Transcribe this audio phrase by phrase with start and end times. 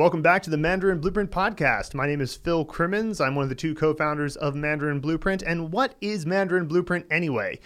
[0.00, 1.92] Welcome back to the Mandarin Blueprint podcast.
[1.92, 3.20] My name is Phil Crimmins.
[3.20, 5.42] I'm one of the two co founders of Mandarin Blueprint.
[5.42, 7.60] And what is Mandarin Blueprint anyway?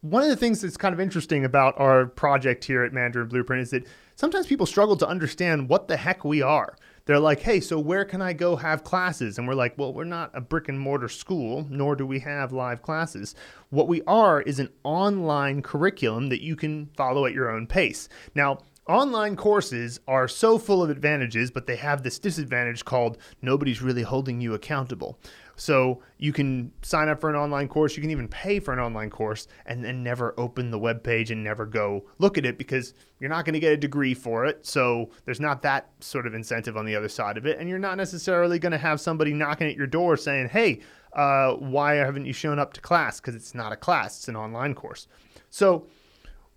[0.00, 3.62] One of the things that's kind of interesting about our project here at Mandarin Blueprint
[3.62, 3.86] is that
[4.16, 6.76] sometimes people struggle to understand what the heck we are.
[7.04, 9.38] They're like, hey, so where can I go have classes?
[9.38, 12.52] And we're like, well, we're not a brick and mortar school, nor do we have
[12.52, 13.36] live classes.
[13.70, 18.08] What we are is an online curriculum that you can follow at your own pace.
[18.34, 18.58] Now,
[18.88, 24.02] Online courses are so full of advantages, but they have this disadvantage called nobody's really
[24.02, 25.18] holding you accountable.
[25.56, 28.78] So you can sign up for an online course, you can even pay for an
[28.78, 32.58] online course, and then never open the web page and never go look at it
[32.58, 34.64] because you're not going to get a degree for it.
[34.64, 37.80] So there's not that sort of incentive on the other side of it, and you're
[37.80, 40.78] not necessarily going to have somebody knocking at your door saying, "Hey,
[41.12, 44.36] uh, why haven't you shown up to class?" Because it's not a class; it's an
[44.36, 45.08] online course.
[45.50, 45.88] So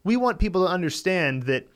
[0.04, 1.68] we want people to understand that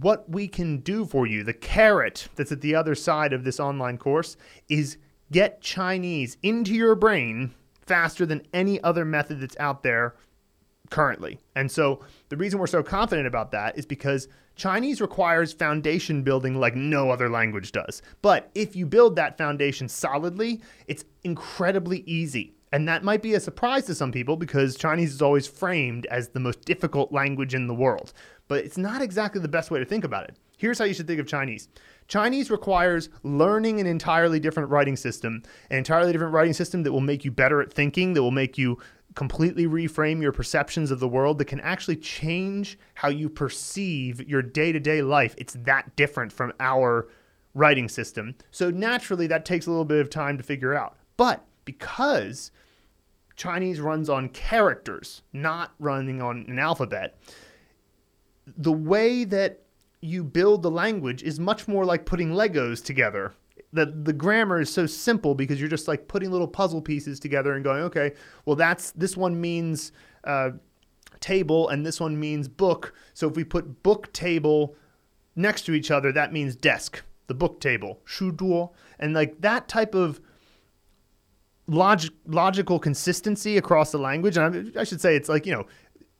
[0.00, 3.60] what we can do for you, the carrot that's at the other side of this
[3.60, 4.36] online course,
[4.68, 4.98] is
[5.32, 10.14] get Chinese into your brain faster than any other method that's out there
[10.90, 11.38] currently.
[11.54, 16.58] And so the reason we're so confident about that is because Chinese requires foundation building
[16.58, 18.02] like no other language does.
[18.22, 22.55] But if you build that foundation solidly, it's incredibly easy.
[22.72, 26.28] And that might be a surprise to some people because Chinese is always framed as
[26.28, 28.12] the most difficult language in the world
[28.48, 30.36] but it's not exactly the best way to think about it.
[30.56, 31.68] Here's how you should think of Chinese.
[32.08, 37.00] Chinese requires learning an entirely different writing system, an entirely different writing system that will
[37.00, 38.78] make you better at thinking, that will make you
[39.14, 44.42] completely reframe your perceptions of the world, that can actually change how you perceive your
[44.42, 45.34] day to day life.
[45.36, 47.08] It's that different from our
[47.54, 48.34] writing system.
[48.50, 50.96] So naturally, that takes a little bit of time to figure out.
[51.16, 52.50] But because
[53.36, 57.18] Chinese runs on characters, not running on an alphabet,
[58.56, 59.60] the way that
[60.00, 63.34] you build the language is much more like putting Legos together.
[63.72, 67.52] The, the grammar is so simple because you're just like putting little puzzle pieces together
[67.54, 68.12] and going, okay,
[68.46, 69.92] well, that's this one means
[70.24, 70.50] uh,
[71.20, 72.94] table and this one means book.
[73.12, 74.76] So if we put book table
[75.34, 78.70] next to each other, that means desk, the book table, shuzhuo.
[78.98, 80.20] And like that type of
[81.66, 84.36] log- logical consistency across the language.
[84.36, 85.66] And I, I should say it's like, you know,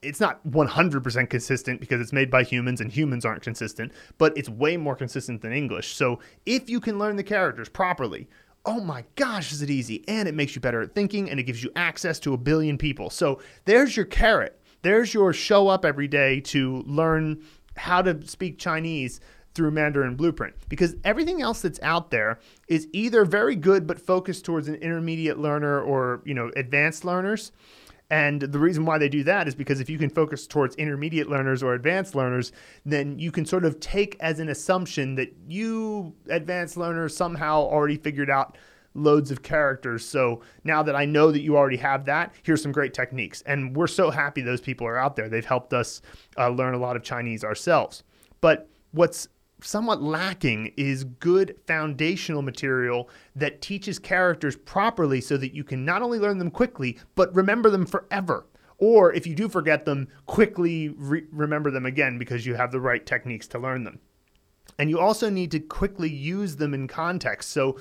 [0.03, 4.49] it's not 100% consistent because it's made by humans and humans aren't consistent, but it's
[4.49, 5.95] way more consistent than English.
[5.95, 8.29] So if you can learn the characters properly,
[8.65, 10.05] oh my gosh, is it easy?
[10.09, 12.77] And it makes you better at thinking and it gives you access to a billion
[12.77, 13.11] people.
[13.11, 14.61] So there's your carrot.
[14.83, 17.43] There's your show up every day to learn
[17.77, 19.21] how to speak Chinese
[19.57, 24.45] through Mandarin Blueprint because everything else that's out there is either very good but focused
[24.45, 27.51] towards an intermediate learner or, you know, advanced learners
[28.11, 31.29] and the reason why they do that is because if you can focus towards intermediate
[31.29, 32.53] learners or advanced learners,
[32.85, 37.97] then you can sort of take as an assumption that you, advanced learners, somehow already
[37.97, 38.57] figured out
[38.95, 40.05] loads of characters.
[40.05, 43.43] So now that I know that you already have that, here's some great techniques.
[43.43, 45.29] And we're so happy those people are out there.
[45.29, 46.01] They've helped us
[46.39, 48.05] uh, learn a lot of Chinese ourselves.
[48.41, 49.29] But what's
[49.61, 56.03] somewhat lacking is good foundational material that teaches characters properly so that you can not
[56.03, 58.47] only learn them quickly, but remember them forever.
[58.79, 62.81] Or if you do forget them, quickly re- remember them again because you have the
[62.81, 64.01] right techniques to learn them.
[64.79, 67.51] And you also need to quickly use them in context.
[67.51, 67.79] So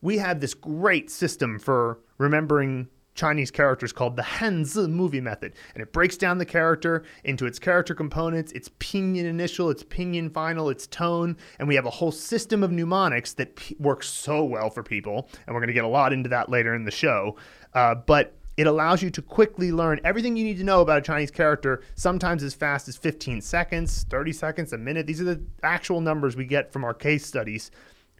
[0.00, 5.54] we have this great system for remembering Chinese characters called the Hanzi movie method.
[5.74, 10.32] And it breaks down the character into its character components, its pinyin initial, its pinyin
[10.32, 11.36] final, its tone.
[11.58, 15.28] And we have a whole system of mnemonics that p- works so well for people.
[15.46, 17.36] And we're going to get a lot into that later in the show.
[17.74, 21.02] Uh, but it allows you to quickly learn everything you need to know about a
[21.02, 25.06] Chinese character, sometimes as fast as 15 seconds, 30 seconds, a minute.
[25.06, 27.70] These are the actual numbers we get from our case studies.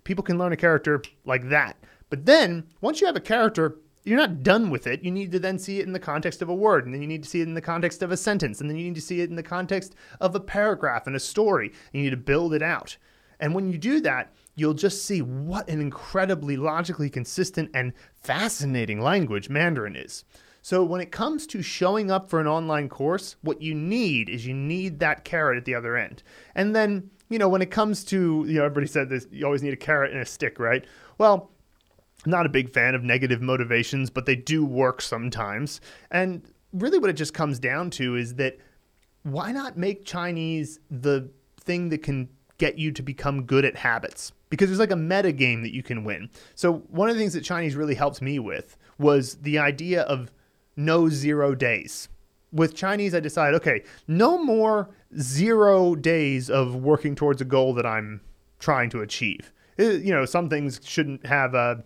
[0.04, 1.76] People can learn a character like that.
[2.10, 5.02] But then, once you have a character, you're not done with it.
[5.02, 7.08] You need to then see it in the context of a word, and then you
[7.08, 9.00] need to see it in the context of a sentence, and then you need to
[9.00, 11.72] see it in the context of a paragraph and a story.
[11.92, 12.96] You need to build it out.
[13.40, 19.00] And when you do that, you'll just see what an incredibly logically consistent and fascinating
[19.00, 20.24] language Mandarin is.
[20.62, 24.46] So, when it comes to showing up for an online course, what you need is
[24.46, 26.22] you need that carrot at the other end.
[26.54, 29.62] And then, you know, when it comes to, you know, everybody said this, you always
[29.62, 30.84] need a carrot and a stick, right?
[31.18, 31.50] Well,
[32.26, 35.80] not a big fan of negative motivations, but they do work sometimes.
[36.10, 36.42] And
[36.72, 38.58] really, what it just comes down to is that
[39.22, 41.30] why not make Chinese the
[41.60, 42.28] thing that can
[42.58, 44.32] get you to become good at habits?
[44.48, 46.30] Because there's like a meta game that you can win.
[46.54, 50.30] So, one of the things that Chinese really helped me with was the idea of
[50.76, 52.08] no zero days.
[52.52, 57.84] With Chinese, I decided, okay, no more zero days of working towards a goal that
[57.84, 58.20] I'm
[58.58, 61.84] trying to achieve eh, you know, some things shouldn't have a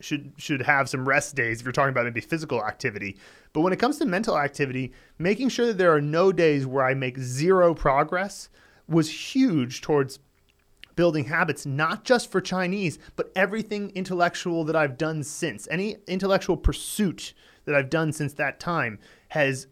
[0.00, 3.16] should should have some rest days if you're talking about maybe physical activity.
[3.52, 6.84] But when it comes to mental activity, making sure that there are no days where
[6.84, 8.48] I make zero progress
[8.88, 10.18] was huge towards
[10.96, 15.66] building habits, not just for Chinese, but everything intellectual that I've done since.
[15.70, 18.98] Any intellectual pursuit that I've done since that time
[19.28, 19.66] has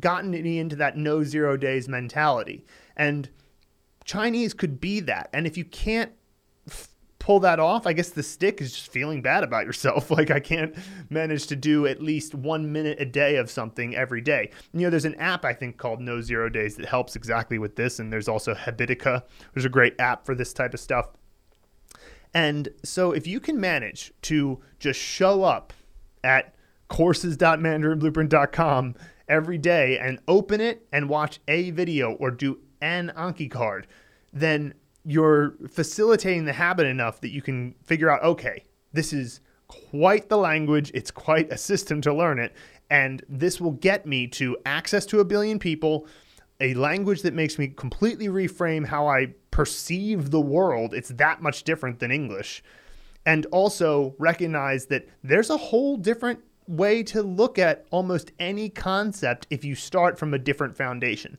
[0.00, 2.64] gotten me into that no zero days mentality.
[2.96, 3.28] And
[4.04, 5.30] Chinese could be that.
[5.32, 6.12] And if you can't
[7.24, 10.10] pull that off, I guess the stick is just feeling bad about yourself.
[10.14, 10.76] Like I can't
[11.10, 14.50] manage to do at least one minute a day of something every day.
[14.72, 17.74] You know, there's an app I think called No Zero Days that helps exactly with
[17.74, 19.22] this, and there's also Habitica.
[19.54, 21.06] There's a great app for this type of stuff.
[22.34, 25.72] And so if you can manage to just show up
[26.22, 26.54] at
[26.88, 28.94] courses.mandarinblueprint.com
[29.28, 33.86] every day and open it and watch a video or do an Anki card,
[34.32, 40.28] then you're facilitating the habit enough that you can figure out okay, this is quite
[40.28, 42.54] the language, it's quite a system to learn it,
[42.90, 46.06] and this will get me to access to a billion people,
[46.60, 50.94] a language that makes me completely reframe how I perceive the world.
[50.94, 52.62] It's that much different than English.
[53.26, 59.46] And also recognize that there's a whole different way to look at almost any concept
[59.50, 61.38] if you start from a different foundation.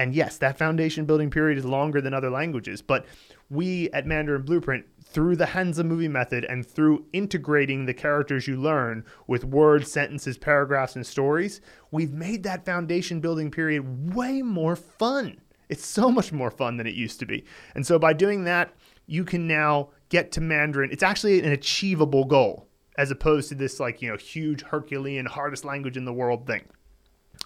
[0.00, 3.04] And yes, that foundation building period is longer than other languages, but
[3.50, 8.56] we at Mandarin Blueprint, through the Hanzi movie method and through integrating the characters you
[8.56, 11.60] learn with words, sentences, paragraphs, and stories,
[11.90, 15.38] we've made that foundation building period way more fun.
[15.68, 17.44] It's so much more fun than it used to be.
[17.74, 18.72] And so by doing that,
[19.06, 20.90] you can now get to Mandarin.
[20.92, 25.66] It's actually an achievable goal as opposed to this like, you know, huge Herculean hardest
[25.66, 26.64] language in the world thing.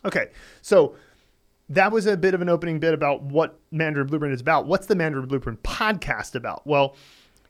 [0.04, 0.30] Okay.
[0.62, 0.94] So
[1.68, 4.66] that was a bit of an opening bit about what Mandarin Blueprint is about.
[4.66, 6.66] What's the Mandarin Blueprint podcast about?
[6.66, 6.96] Well,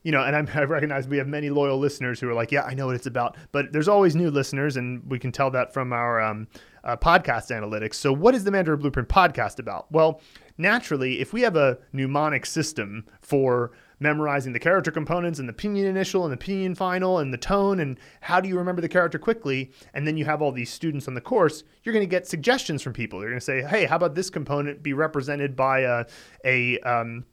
[0.05, 2.63] you know, and I'm, i recognize we have many loyal listeners who are like, yeah,
[2.63, 3.37] I know what it's about.
[3.51, 6.47] But there's always new listeners, and we can tell that from our um,
[6.85, 7.95] uh, podcast analytics.
[7.95, 9.91] So, what is the Mandarin Blueprint podcast about?
[9.91, 10.21] Well,
[10.59, 15.85] naturally, if we have a mnemonic system for memorizing the character components and the pinyin
[15.85, 19.19] initial and the pinyin final and the tone and how do you remember the character
[19.19, 22.27] quickly and then you have all these students on the course you're going to get
[22.27, 23.21] suggestions from people.
[23.21, 26.05] You're going to say hey how about this component be represented by a,
[26.45, 27.25] a um,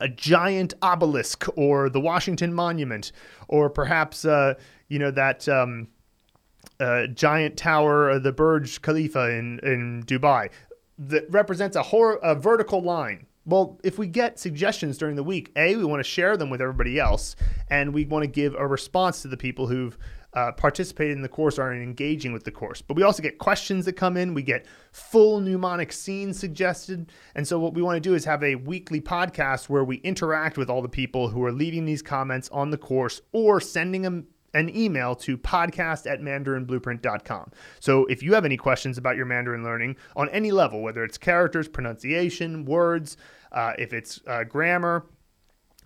[0.00, 3.12] a giant obelisk or the Washington Monument
[3.48, 4.54] or perhaps uh,
[4.88, 5.88] you know that um,
[6.80, 10.50] uh, giant tower, of the Burj Khalifa in in Dubai
[10.98, 15.52] that represents a, hor- a vertical line well, if we get suggestions during the week,
[15.56, 17.36] A, we want to share them with everybody else,
[17.70, 19.96] and we want to give a response to the people who've
[20.34, 22.82] uh, participated in the course or are engaging with the course.
[22.82, 24.34] But we also get questions that come in.
[24.34, 27.10] We get full mnemonic scenes suggested.
[27.34, 30.58] And so, what we want to do is have a weekly podcast where we interact
[30.58, 34.26] with all the people who are leaving these comments on the course or sending them
[34.56, 37.52] an email to podcast at mandarinblueprint.com.
[37.78, 41.18] So if you have any questions about your Mandarin learning on any level, whether it's
[41.18, 43.18] characters, pronunciation, words,
[43.52, 45.06] uh, if it's uh, grammar,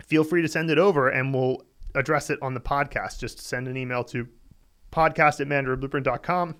[0.04, 1.62] feel free to send it over and we'll
[1.94, 3.18] address it on the podcast.
[3.18, 4.28] Just send an email to
[4.92, 6.56] podcast at mandarinblueprint.com.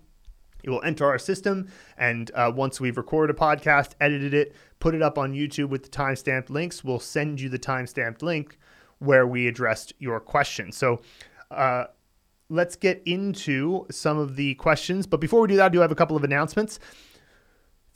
[0.62, 4.94] It will enter our system, and uh, once we've recorded a podcast, edited it, put
[4.94, 8.58] it up on YouTube with the timestamped links, we'll send you the timestamped link
[8.99, 10.71] where we addressed your question.
[10.71, 11.00] So,
[11.50, 11.85] uh,
[12.50, 15.07] let's get into some of the questions.
[15.07, 16.78] But before we do that, I do have a couple of announcements.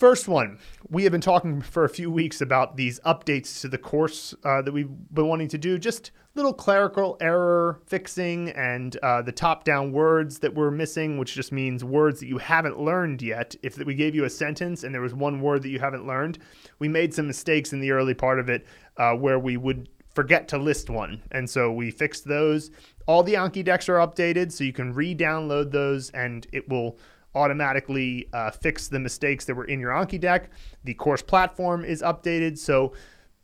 [0.04, 0.58] First one,
[0.90, 4.60] we have been talking for a few weeks about these updates to the course uh,
[4.60, 9.64] that we've been wanting to do, just little clerical error fixing and uh, the top
[9.64, 13.56] down words that we're missing, which just means words that you haven't learned yet.
[13.62, 16.38] If we gave you a sentence and there was one word that you haven't learned,
[16.80, 18.66] we made some mistakes in the early part of it
[18.98, 21.22] uh, where we would forget to list one.
[21.32, 22.70] And so we fixed those.
[23.06, 26.98] All the Anki decks are updated, so you can re download those and it will
[27.34, 30.50] automatically uh, fix the mistakes that were in your Anki deck.
[30.84, 32.92] The course platform is updated, so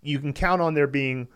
[0.02, 1.28] you can count on there being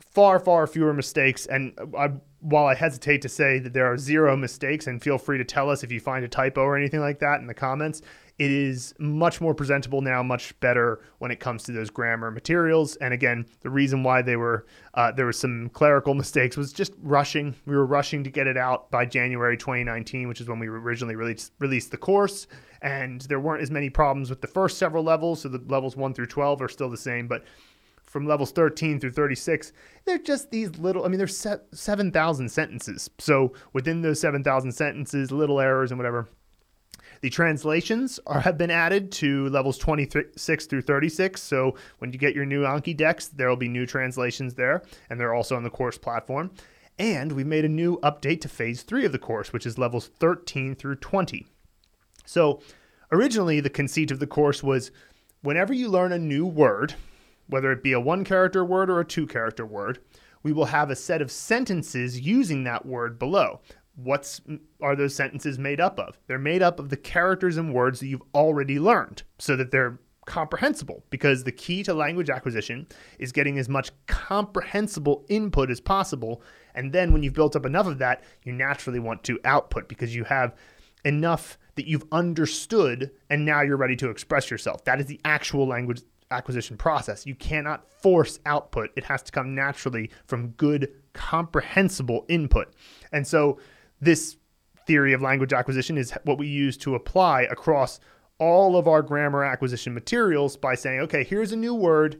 [0.00, 1.46] far, far fewer mistakes.
[1.46, 2.12] And I,
[2.44, 5.70] while I hesitate to say that there are zero mistakes, and feel free to tell
[5.70, 8.02] us if you find a typo or anything like that in the comments,
[8.38, 12.96] it is much more presentable now, much better when it comes to those grammar materials.
[12.96, 16.92] And again, the reason why they were uh, there was some clerical mistakes was just
[17.00, 17.54] rushing.
[17.64, 21.16] We were rushing to get it out by January 2019, which is when we originally
[21.16, 22.46] released released the course.
[22.82, 26.12] And there weren't as many problems with the first several levels, so the levels one
[26.12, 27.44] through 12 are still the same, but
[28.14, 29.72] from levels 13 through 36,
[30.04, 31.36] they're just these little, I mean, there's
[31.72, 33.10] 7,000 sentences.
[33.18, 36.28] So within those 7,000 sentences, little errors and whatever,
[37.24, 41.40] The translations are, have been added to levels 26 through 36.
[41.40, 45.18] So when you get your new Anki decks, there will be new translations there, and
[45.18, 46.50] they're also on the course platform.
[46.98, 50.08] And we've made a new update to phase three of the course, which is levels
[50.18, 51.46] 13 through 20.
[52.26, 52.60] So
[53.10, 54.90] originally, the conceit of the course was
[55.42, 56.94] whenever you learn a new word,
[57.46, 60.00] whether it be a one character word or a two character word,
[60.42, 63.60] we will have a set of sentences using that word below.
[63.96, 64.40] What's
[64.82, 66.18] are those sentences made up of?
[66.26, 69.98] They're made up of the characters and words that you've already learned so that they're
[70.26, 72.86] comprehensible because the key to language acquisition
[73.18, 76.42] is getting as much comprehensible input as possible
[76.74, 80.14] and then when you've built up enough of that you naturally want to output because
[80.14, 80.54] you have
[81.04, 85.66] enough that you've understood and now you're ready to express yourself that is the actual
[85.66, 86.00] language
[86.33, 87.25] acquisition process.
[87.25, 92.73] You cannot force output, it has to come naturally from good, comprehensible input.
[93.11, 93.59] And so,
[93.99, 94.37] this
[94.85, 97.99] theory of language acquisition is what we use to apply across
[98.39, 102.19] all of our grammar acquisition materials by saying, okay, here's a new word,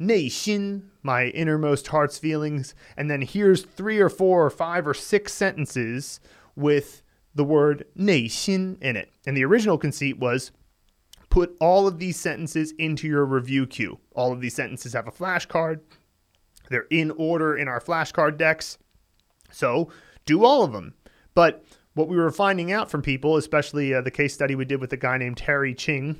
[0.00, 5.32] 内心, my innermost heart's feelings, and then here's three or four or five or six
[5.32, 6.18] sentences
[6.56, 7.02] with
[7.34, 9.10] the word 内心 in it.
[9.26, 10.50] And the original conceit was
[11.29, 13.99] put all of these sentences into your review queue.
[14.13, 15.81] All of these sentences have a flashcard.
[16.69, 18.77] They're in order in our flashcard decks.
[19.51, 19.89] So
[20.25, 20.93] do all of them.
[21.33, 24.81] But what we were finding out from people, especially uh, the case study we did
[24.81, 26.19] with a guy named Terry Ching,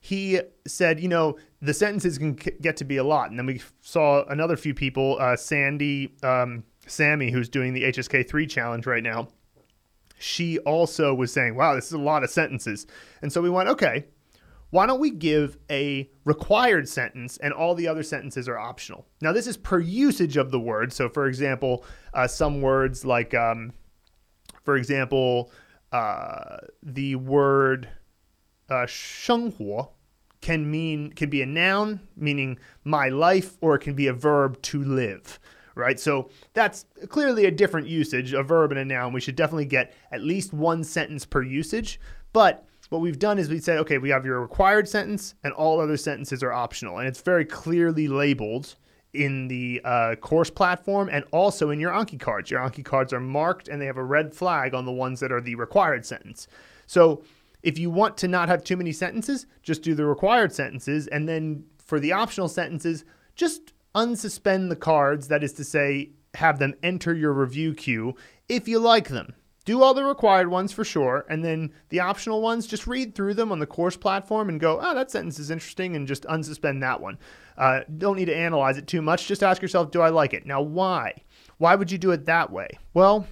[0.00, 3.30] he said, you know, the sentences can get to be a lot.
[3.30, 8.48] And then we saw another few people, uh, Sandy, um, Sammy, who's doing the HSK3
[8.48, 9.28] challenge right now
[10.20, 12.86] she also was saying, wow, this is a lot of sentences.
[13.22, 14.04] And so we went, okay,
[14.68, 19.06] why don't we give a required sentence and all the other sentences are optional?
[19.20, 20.92] Now, this is per usage of the word.
[20.92, 21.84] So, for example,
[22.14, 23.72] uh, some words like, um,
[24.62, 25.50] for example,
[25.90, 27.88] uh, the word
[28.68, 28.86] uh,
[30.40, 34.60] can mean can be a noun meaning my life or it can be a verb
[34.62, 35.38] to live
[35.80, 35.98] right?
[35.98, 39.12] So that's clearly a different usage, a verb and a noun.
[39.12, 41.98] We should definitely get at least one sentence per usage.
[42.32, 45.80] But what we've done is we said, okay, we have your required sentence and all
[45.80, 46.98] other sentences are optional.
[46.98, 48.76] And it's very clearly labeled
[49.12, 52.50] in the uh, course platform and also in your Anki cards.
[52.50, 55.32] Your Anki cards are marked and they have a red flag on the ones that
[55.32, 56.46] are the required sentence.
[56.86, 57.22] So
[57.62, 61.06] if you want to not have too many sentences, just do the required sentences.
[61.08, 66.58] And then for the optional sentences, just unsuspend the cards, that is to say, have
[66.58, 68.14] them enter your review queue
[68.48, 69.34] if you like them.
[69.66, 73.34] Do all the required ones for sure, and then the optional ones, just read through
[73.34, 76.80] them on the course platform and go, oh, that sentence is interesting, and just unsuspend
[76.80, 77.18] that one.
[77.58, 79.28] Uh, don't need to analyze it too much.
[79.28, 80.46] Just ask yourself, do I like it?
[80.46, 81.22] Now, why?
[81.58, 82.68] Why would you do it that way?
[82.94, 83.26] Well,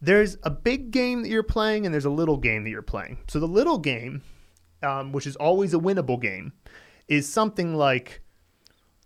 [0.00, 3.18] there's a big game that you're playing, and there's a little game that you're playing.
[3.26, 4.22] So the little game,
[4.84, 6.52] um, which is always a winnable game,
[7.08, 8.21] is something like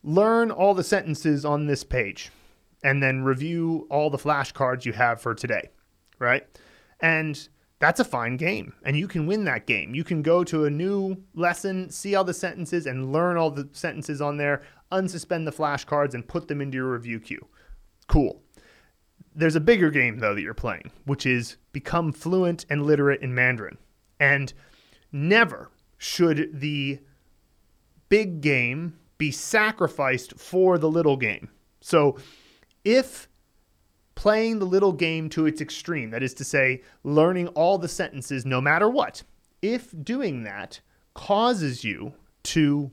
[0.07, 2.31] learn all the sentences on this page
[2.85, 5.69] and then review all the flashcards you have for today,
[6.21, 6.47] right?
[7.01, 7.49] And
[7.81, 9.95] that's a fine game and you can win that game.
[9.95, 13.69] You can go to a new lesson, see all the sentences and learn all the
[13.73, 17.45] sentences on there, unsuspend the flashcards and put them into your review queue.
[18.07, 18.41] Cool.
[19.35, 23.35] There's a bigger game though that you're playing, which is become fluent and literate in
[23.35, 23.77] Mandarin.
[24.21, 24.53] And
[25.11, 27.01] never should the
[28.09, 31.49] big game be sacrificed for the little game.
[31.81, 32.19] So
[32.85, 33.29] if
[34.15, 38.45] playing the little game to its extreme, that is to say, learning all the sentences
[38.45, 39.23] no matter what,
[39.63, 40.81] if doing that
[41.15, 42.91] causes you to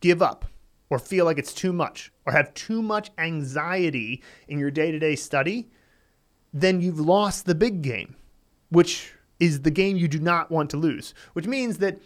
[0.00, 0.44] give up
[0.90, 4.98] or feel like it's too much or have too much anxiety in your day to
[4.98, 5.68] day study,
[6.52, 8.16] then you've lost the big game,
[8.70, 11.98] which is the game you do not want to lose, which means that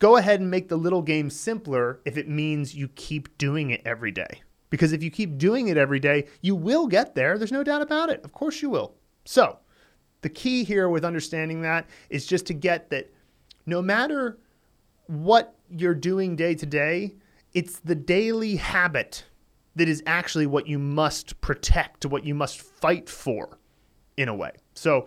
[0.00, 3.82] go ahead and make the little game simpler if it means you keep doing it
[3.84, 4.42] every day.
[4.70, 7.38] Because if you keep doing it every day, you will get there.
[7.38, 8.24] There's no doubt about it.
[8.24, 8.94] Of course you will.
[9.24, 9.58] So,
[10.22, 13.12] the key here with understanding that is just to get that
[13.66, 14.38] no matter
[15.06, 17.14] what you're doing day to day,
[17.52, 19.24] it's the daily habit
[19.76, 23.58] that is actually what you must protect, what you must fight for
[24.16, 24.52] in a way.
[24.74, 25.06] So,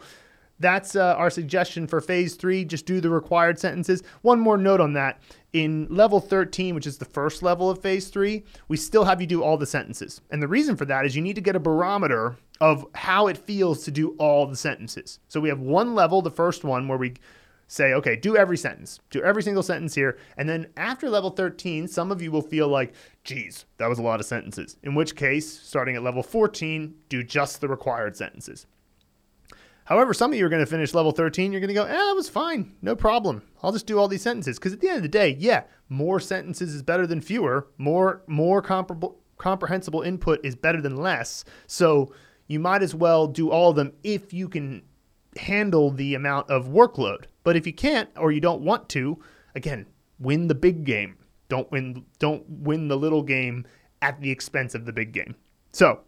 [0.60, 2.63] that's uh, our suggestion for phase three.
[2.65, 4.03] Just do the required sentences.
[4.22, 5.22] One more note on that.
[5.51, 9.27] In level 13, which is the first level of phase three, we still have you
[9.27, 10.22] do all the sentences.
[10.31, 13.38] And the reason for that is you need to get a barometer of how it
[13.38, 15.19] feels to do all the sentences.
[15.27, 17.13] So we have one level, the first one, where we
[17.67, 20.17] say, okay, do every sentence, do every single sentence here.
[20.38, 22.93] And then after level 13, some of you will feel like,
[23.24, 24.77] geez, that was a lot of sentences.
[24.83, 28.65] In which case, starting at level 14, do just the required sentences.
[29.85, 31.51] However, some of you are going to finish level 13.
[31.51, 32.73] You're going to go, eh, that was fine.
[32.81, 33.41] No problem.
[33.61, 34.57] I'll just do all these sentences.
[34.57, 37.67] Because at the end of the day, yeah, more sentences is better than fewer.
[37.77, 41.43] More, more comparable, comprehensible input is better than less.
[41.67, 42.13] So
[42.47, 44.83] you might as well do all of them if you can
[45.37, 47.25] handle the amount of workload.
[47.43, 49.19] But if you can't or you don't want to,
[49.55, 49.85] again,
[50.19, 51.17] win the big game.
[51.49, 53.65] Don't win don't win the little game
[54.01, 55.35] at the expense of the big game.
[55.71, 56.01] So,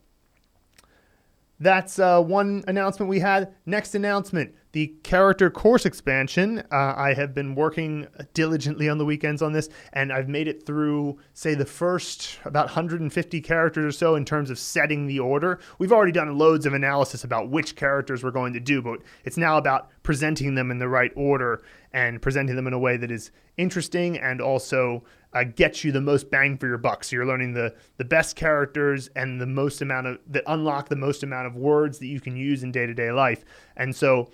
[1.59, 3.53] that's uh, one announcement we had.
[3.65, 6.59] Next announcement the character course expansion.
[6.69, 10.65] Uh, I have been working diligently on the weekends on this, and I've made it
[10.65, 15.61] through, say, the first about 150 characters or so in terms of setting the order.
[15.79, 19.37] We've already done loads of analysis about which characters we're going to do, but it's
[19.37, 21.63] now about presenting them in the right order
[21.93, 25.05] and presenting them in a way that is interesting and also
[25.35, 27.05] uh, gets you the most bang for your buck.
[27.05, 30.95] So you're learning the the best characters and the most amount of that unlock the
[30.95, 33.45] most amount of words that you can use in day to day life.
[33.77, 34.29] And so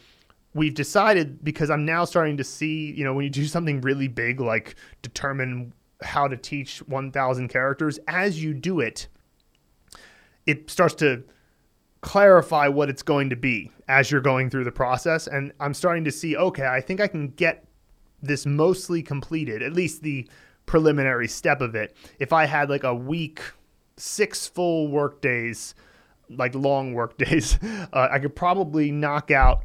[0.53, 4.07] we've decided because I'm now starting to see, you know, when you do something really
[4.07, 9.07] big like determine how to teach 1,000 characters, as you do it,
[10.45, 11.23] it starts to
[12.01, 15.27] clarify what it's going to be as you're going through the process.
[15.27, 17.65] And I'm starting to see, okay, I think I can get
[18.21, 20.27] this mostly completed, at least the
[20.65, 21.95] preliminary step of it.
[22.19, 23.41] If I had like a week,
[23.97, 25.75] six full work days,
[26.29, 27.59] like long work days,
[27.93, 29.63] uh, I could probably knock out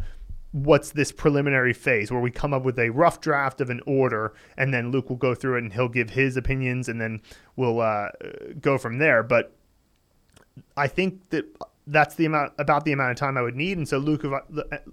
[0.52, 4.34] what's this preliminary phase where we come up with a rough draft of an order
[4.56, 7.20] and then Luke will go through it and he'll give his opinions and then
[7.56, 8.08] we'll uh,
[8.60, 9.22] go from there.
[9.22, 9.52] But
[10.76, 11.44] I think that
[11.86, 13.76] that's the amount about the amount of time I would need.
[13.76, 14.24] And so Luke,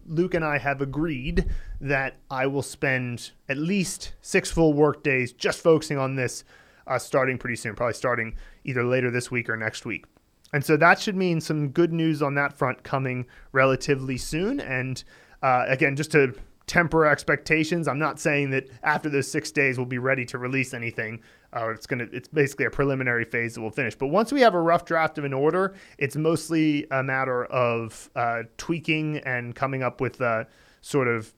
[0.05, 1.49] Luke and I have agreed
[1.81, 6.43] that I will spend at least six full work days just focusing on this,
[6.85, 10.05] uh, starting pretty soon, probably starting either later this week or next week.
[10.53, 14.59] And so that should mean some good news on that front coming relatively soon.
[14.59, 15.03] And
[15.43, 16.33] uh, again, just to
[16.65, 17.87] temper expectations.
[17.87, 21.21] I'm not saying that after those six days we'll be ready to release anything.
[21.55, 23.95] Uh, it's gonna it's basically a preliminary phase that we'll finish.
[23.95, 28.09] But once we have a rough draft of an order, it's mostly a matter of
[28.15, 30.45] uh, tweaking and coming up with uh,
[30.81, 31.33] sort of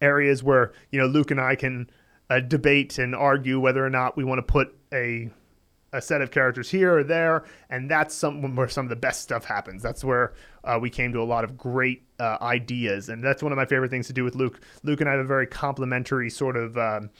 [0.00, 1.90] areas where you know Luke and I can
[2.30, 5.30] uh, debate and argue whether or not we want to put a
[5.92, 9.22] a set of characters here or there, and that's some where some of the best
[9.22, 9.82] stuff happens.
[9.82, 13.52] That's where uh, we came to a lot of great uh, ideas, and that's one
[13.52, 14.60] of my favorite things to do with Luke.
[14.82, 17.10] Luke and I have a very complementary sort of um,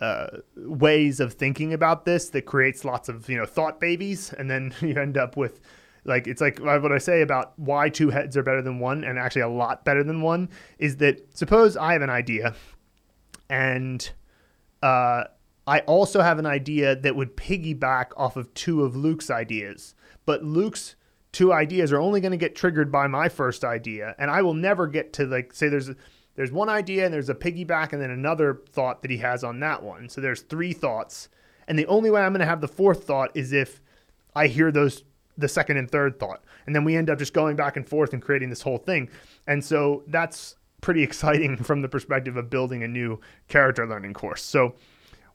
[0.00, 4.50] uh, ways of thinking about this that creates lots of you know thought babies, and
[4.50, 5.60] then you end up with
[6.04, 9.18] like it's like what I say about why two heads are better than one, and
[9.18, 12.54] actually a lot better than one is that suppose I have an idea,
[13.48, 14.08] and
[14.82, 15.24] uh,
[15.70, 19.94] I also have an idea that would piggyback off of two of Luke's ideas.
[20.26, 20.96] But Luke's
[21.30, 24.54] two ideas are only going to get triggered by my first idea, and I will
[24.54, 25.94] never get to like say there's a,
[26.34, 29.60] there's one idea and there's a piggyback and then another thought that he has on
[29.60, 30.08] that one.
[30.08, 31.28] So there's three thoughts,
[31.68, 33.80] and the only way I'm going to have the fourth thought is if
[34.34, 35.04] I hear those
[35.38, 38.12] the second and third thought, and then we end up just going back and forth
[38.12, 39.08] and creating this whole thing.
[39.46, 44.42] And so that's pretty exciting from the perspective of building a new character learning course.
[44.42, 44.74] So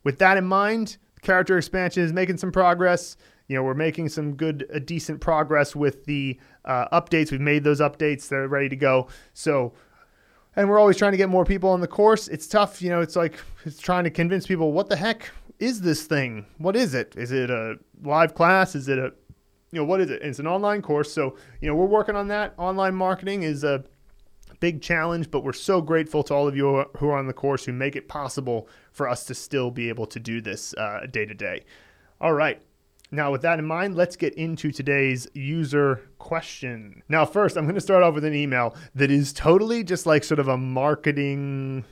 [0.06, 3.16] with that in mind, character expansion is making some progress.
[3.48, 7.32] You know, we're making some good, uh, decent progress with the uh, updates.
[7.32, 9.08] We've made those updates; they're ready to go.
[9.34, 9.72] So,
[10.54, 12.28] and we're always trying to get more people on the course.
[12.28, 13.00] It's tough, you know.
[13.00, 16.46] It's like it's trying to convince people what the heck is this thing?
[16.58, 17.16] What is it?
[17.16, 18.76] Is it a live class?
[18.76, 19.12] Is it a
[19.72, 20.22] you know what is it?
[20.22, 21.12] It's an online course.
[21.12, 22.54] So you know we're working on that.
[22.58, 23.82] Online marketing is a
[24.60, 27.64] big challenge, but we're so grateful to all of you who are on the course
[27.64, 30.74] who make it possible for us to still be able to do this
[31.10, 31.64] day to day.
[32.20, 32.60] All right.
[33.12, 37.02] Now, with that in mind, let's get into today's user question.
[37.08, 40.24] Now, first, I'm going to start off with an email that is totally just like
[40.24, 41.84] sort of a marketing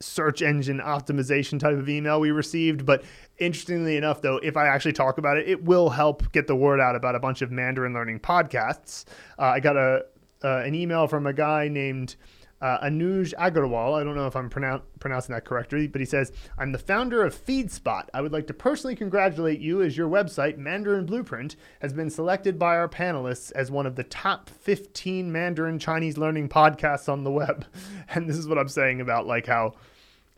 [0.00, 2.84] search engine optimization type of email we received.
[2.84, 3.04] But
[3.38, 6.80] interestingly enough, though, if I actually talk about it, it will help get the word
[6.80, 9.04] out about a bunch of Mandarin learning podcasts.
[9.38, 10.06] Uh, I got a
[10.42, 12.16] uh, an email from a guy named
[12.60, 14.00] uh, Anuj Agarwal.
[14.00, 17.24] I don't know if I'm pronoun- pronouncing that correctly, but he says, I'm the founder
[17.24, 18.08] of FeedSpot.
[18.12, 22.58] I would like to personally congratulate you as your website, Mandarin Blueprint, has been selected
[22.58, 27.30] by our panelists as one of the top 15 Mandarin Chinese learning podcasts on the
[27.30, 27.64] web.
[28.10, 29.74] And this is what I'm saying about like how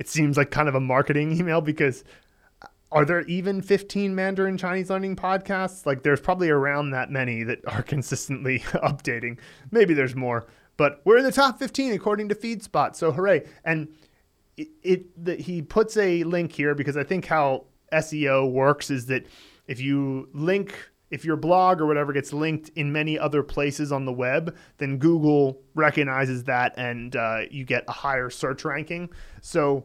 [0.01, 2.03] it seems like kind of a marketing email because
[2.93, 5.87] are there even 15 Mandarin Chinese learning podcasts?
[5.87, 9.39] Like, there's probably around that many that are consistently updating.
[9.71, 12.97] Maybe there's more, but we're in the top 15 according to FeedSpot.
[12.97, 13.47] So hooray!
[13.65, 13.89] And
[14.57, 19.07] it, it the, he puts a link here because I think how SEO works is
[19.07, 19.27] that
[19.67, 20.75] if you link
[21.11, 24.97] if your blog or whatever gets linked in many other places on the web, then
[24.99, 29.11] Google recognizes that and uh, you get a higher search ranking.
[29.41, 29.85] So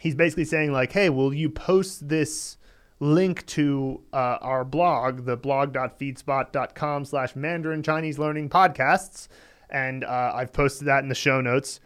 [0.00, 2.56] he's basically saying like, hey, will you post this
[3.00, 9.28] link to uh, our blog, the blog.feedspot.com slash Mandarin Chinese Learning Podcasts.
[9.68, 11.80] And uh, I've posted that in the show notes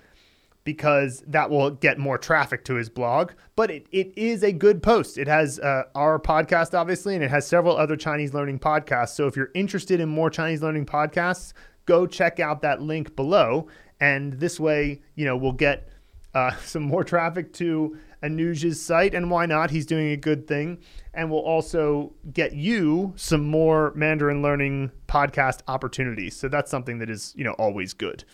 [0.63, 3.33] because that will get more traffic to his blog.
[3.57, 5.19] But it, it is a good post.
[5.19, 9.15] It has uh, our podcast, obviously, and it has several other Chinese learning podcasts.
[9.15, 11.55] So if you're interested in more Chinese learning podcasts,
[11.87, 13.69] go check out that link below.
[14.01, 15.89] And this way, you know, we'll get
[16.35, 19.15] uh, some more traffic to Anuj's site.
[19.15, 19.71] And why not?
[19.71, 20.79] He's doing a good thing.
[21.15, 26.37] And we'll also get you some more Mandarin learning podcast opportunities.
[26.37, 28.25] So that's something that is, you know, always good.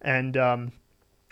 [0.00, 0.72] And, um,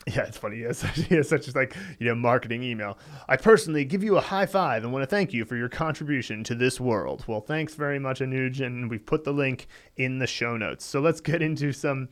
[0.07, 0.57] yeah, it's funny.
[0.57, 2.99] He has, such, he has such a like you know marketing email.
[3.29, 6.45] I personally give you a high five and want to thank you for your contribution
[6.45, 7.25] to this world.
[7.27, 10.85] Well, thanks very much, Anuj, and we've put the link in the show notes.
[10.85, 12.09] So let's get into some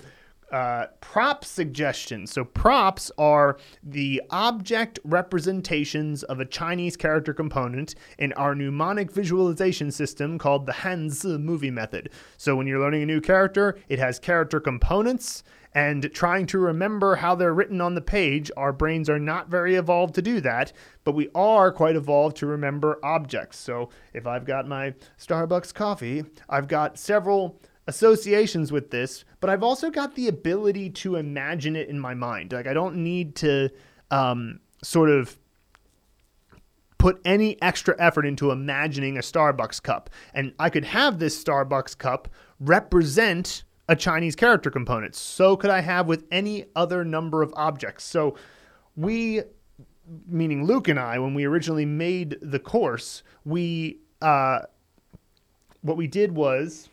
[0.52, 2.30] uh, prop suggestions.
[2.30, 9.90] So props are the object representations of a Chinese character component in our mnemonic visualization
[9.90, 12.10] system called the Hanzi movie method.
[12.36, 15.42] So when you're learning a new character, it has character components
[15.74, 19.76] and trying to remember how they're written on the page, our brains are not very
[19.76, 20.72] evolved to do that,
[21.04, 23.58] but we are quite evolved to remember objects.
[23.58, 29.62] So if I've got my Starbucks coffee, I've got several associations with this, but I've
[29.62, 32.52] also got the ability to imagine it in my mind.
[32.52, 33.70] Like I don't need to
[34.10, 35.38] um, sort of
[36.98, 40.08] put any extra effort into imagining a Starbucks cup.
[40.34, 42.28] And I could have this Starbucks cup
[42.60, 45.16] represent a Chinese character component.
[45.16, 48.04] So could I have with any other number of objects.
[48.04, 48.36] So
[48.94, 49.42] we,
[50.28, 54.60] meaning Luke and I, when we originally made the course, we, uh,
[55.80, 56.88] what we did was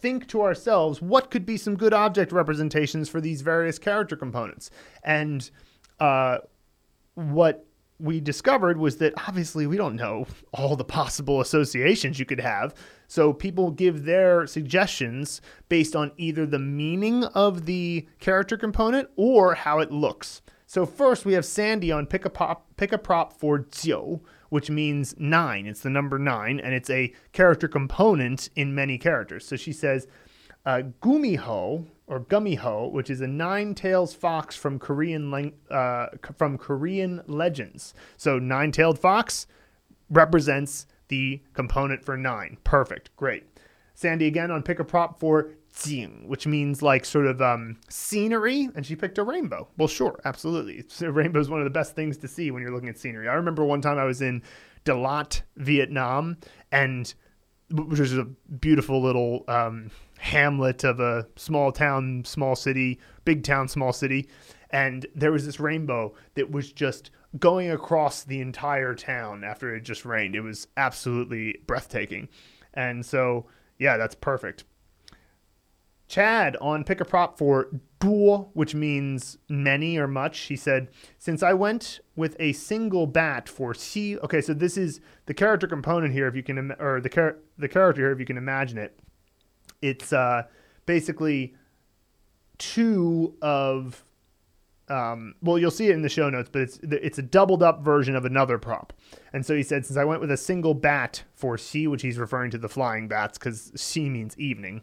[0.00, 4.70] think to ourselves what could be some good object representations for these various character components.
[5.04, 5.50] And
[5.98, 6.38] uh,
[7.14, 7.66] what
[8.00, 12.74] we discovered was that obviously we don't know all the possible associations you could have.
[13.06, 19.54] So people give their suggestions based on either the meaning of the character component or
[19.54, 20.40] how it looks.
[20.66, 24.70] So first we have Sandy on pick a pop pick a prop for Jiu, which
[24.70, 25.66] means nine.
[25.66, 29.46] It's the number nine, and it's a character component in many characters.
[29.46, 30.06] So she says,
[30.66, 37.94] uh, Gumiho or Gumiho, which is a nine-tailed fox from Korean uh, from Korean legends.
[38.16, 39.46] So nine-tailed fox
[40.10, 42.58] represents the component for nine.
[42.64, 43.44] Perfect, great.
[43.94, 48.68] Sandy again on pick a prop for Jing, which means like sort of um, scenery,
[48.74, 49.68] and she picked a rainbow.
[49.76, 50.84] Well, sure, absolutely.
[51.06, 53.28] A rainbow is one of the best things to see when you're looking at scenery.
[53.28, 54.42] I remember one time I was in
[54.84, 56.36] Dalat, Vietnam,
[56.72, 57.12] and
[57.70, 63.68] which is a beautiful little um, hamlet of a small town, small city, big town,
[63.68, 64.28] small city,
[64.70, 69.82] and there was this rainbow that was just going across the entire town after it
[69.82, 70.34] just rained.
[70.34, 72.28] It was absolutely breathtaking,
[72.74, 73.46] and so
[73.78, 74.64] yeah, that's perfect.
[76.10, 77.70] Chad on Pick a Prop for
[78.00, 80.40] duo, which means many or much.
[80.40, 84.18] He said, Since I went with a single bat for Xi.
[84.18, 87.68] Okay, so this is the character component here, if you can, or the, char- the
[87.68, 88.98] character here, if you can imagine it.
[89.80, 90.42] It's uh,
[90.84, 91.54] basically
[92.58, 94.04] two of.
[94.88, 97.84] Um, well, you'll see it in the show notes, but it's it's a doubled up
[97.84, 98.92] version of another prop.
[99.32, 102.18] And so he said, since I went with a single bat for Xi, which he's
[102.18, 104.82] referring to the flying bats because Xi means evening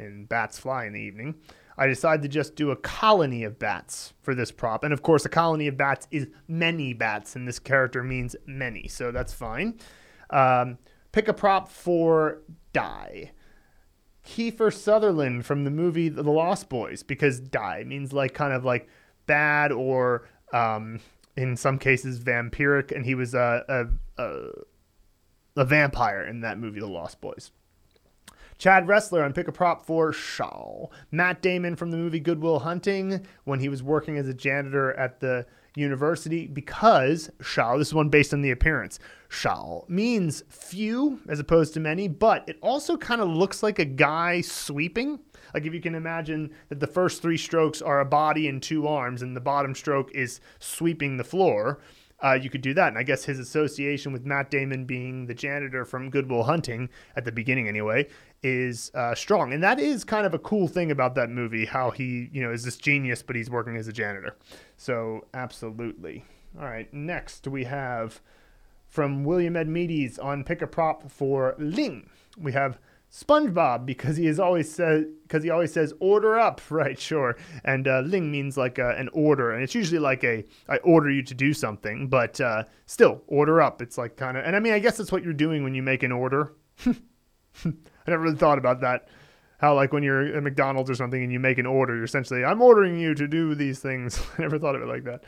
[0.00, 1.34] and bats fly in the evening,
[1.78, 4.84] I decided to just do a colony of bats for this prop.
[4.84, 8.88] And of course, a colony of bats is many bats, and this character means many,
[8.88, 9.78] so that's fine.
[10.30, 10.78] Um,
[11.12, 13.32] pick a prop for die.
[14.26, 18.88] Kiefer Sutherland from the movie The Lost Boys, because die means like kind of like
[19.26, 21.00] bad or um,
[21.36, 24.48] in some cases vampiric, and he was a, a, a,
[25.56, 27.50] a vampire in that movie The Lost Boys.
[28.60, 30.90] Chad Wrestler on Pick a Prop for Shao.
[31.10, 34.92] Matt Damon from the movie Good Will Hunting when he was working as a janitor
[34.98, 35.46] at the
[35.76, 38.98] university because Shao, this is one based on the appearance.
[39.30, 43.84] Shao means few as opposed to many, but it also kind of looks like a
[43.86, 45.20] guy sweeping.
[45.54, 48.86] Like if you can imagine that the first three strokes are a body and two
[48.86, 51.80] arms, and the bottom stroke is sweeping the floor
[52.22, 52.88] uh, you could do that.
[52.88, 56.88] And I guess his association with Matt Damon being the janitor from Good Will Hunting
[57.16, 58.08] at the beginning, anyway,
[58.42, 59.52] is uh, strong.
[59.52, 62.52] And that is kind of a cool thing about that movie, how he, you know,
[62.52, 64.36] is this genius, but he's working as a janitor.
[64.76, 66.24] So absolutely.
[66.58, 66.92] All right.
[66.92, 68.20] Next we have
[68.88, 72.10] from William Edmeades on Pick a Prop for Ling.
[72.36, 72.78] We have
[73.12, 76.98] SpongeBob because he is always says because he always says order up, right?
[76.98, 77.36] Sure.
[77.64, 81.10] And uh, Ling means like a, an order, and it's usually like a I order
[81.10, 83.82] you to do something, but uh, still order up.
[83.82, 85.82] It's like kind of, and I mean, I guess that's what you're doing when you
[85.82, 86.54] make an order.
[86.86, 87.72] I
[88.06, 89.08] never really thought about that.
[89.58, 92.44] How like when you're at McDonald's or something and you make an order, you're essentially
[92.44, 94.20] I'm ordering you to do these things.
[94.38, 95.24] I never thought of it like that.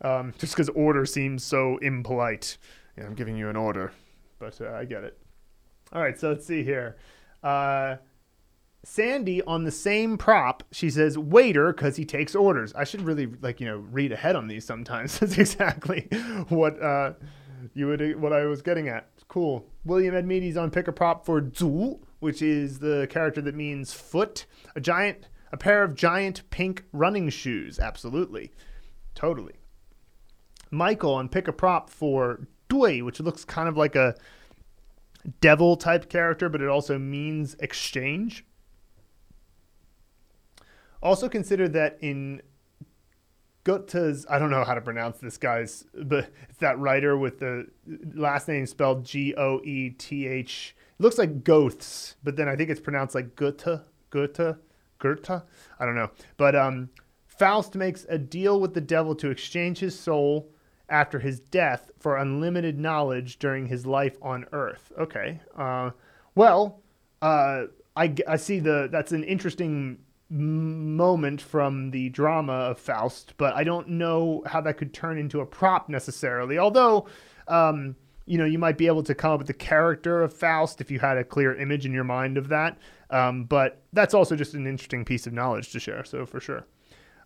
[0.00, 2.58] Um, just because order seems so impolite.
[2.98, 3.92] Yeah, I'm giving you an order,
[4.40, 5.21] but uh, I get it.
[5.92, 6.96] All right, so let's see here.
[7.42, 7.96] Uh,
[8.84, 12.74] Sandy on the same prop, she says waiter because he takes orders.
[12.74, 15.18] I should really like you know read ahead on these sometimes.
[15.20, 16.08] That's exactly
[16.48, 17.12] what uh,
[17.74, 19.08] you would what I was getting at.
[19.28, 19.66] Cool.
[19.84, 24.46] William Edmeades on pick a prop for Zhu, which is the character that means foot.
[24.74, 27.78] A giant, a pair of giant pink running shoes.
[27.78, 28.52] Absolutely,
[29.14, 29.54] totally.
[30.70, 34.14] Michael on pick a prop for Dui, which looks kind of like a
[35.40, 38.44] devil type character, but it also means exchange.
[41.02, 42.42] Also consider that in
[43.64, 47.66] Goethe's, I don't know how to pronounce this guy's, but it's that writer with the
[48.14, 50.74] last name spelled G O E T H.
[50.98, 54.56] It looks like Goeths, but then I think it's pronounced like Goethe, Goethe,
[54.98, 55.42] Goethe.
[55.78, 56.10] I don't know.
[56.36, 56.90] But um,
[57.26, 60.50] Faust makes a deal with the devil to exchange his soul
[60.92, 64.92] after his death for unlimited knowledge during his life on Earth.
[64.98, 65.40] Okay.
[65.56, 65.90] Uh,
[66.34, 66.82] well,
[67.22, 67.64] uh,
[67.96, 73.64] I, I see the that's an interesting moment from the drama of Faust, but I
[73.64, 76.58] don't know how that could turn into a prop necessarily.
[76.58, 77.06] Although,
[77.48, 80.80] um, you know, you might be able to come up with the character of Faust
[80.80, 82.78] if you had a clear image in your mind of that.
[83.10, 86.04] Um, but that's also just an interesting piece of knowledge to share.
[86.04, 86.66] So for sure.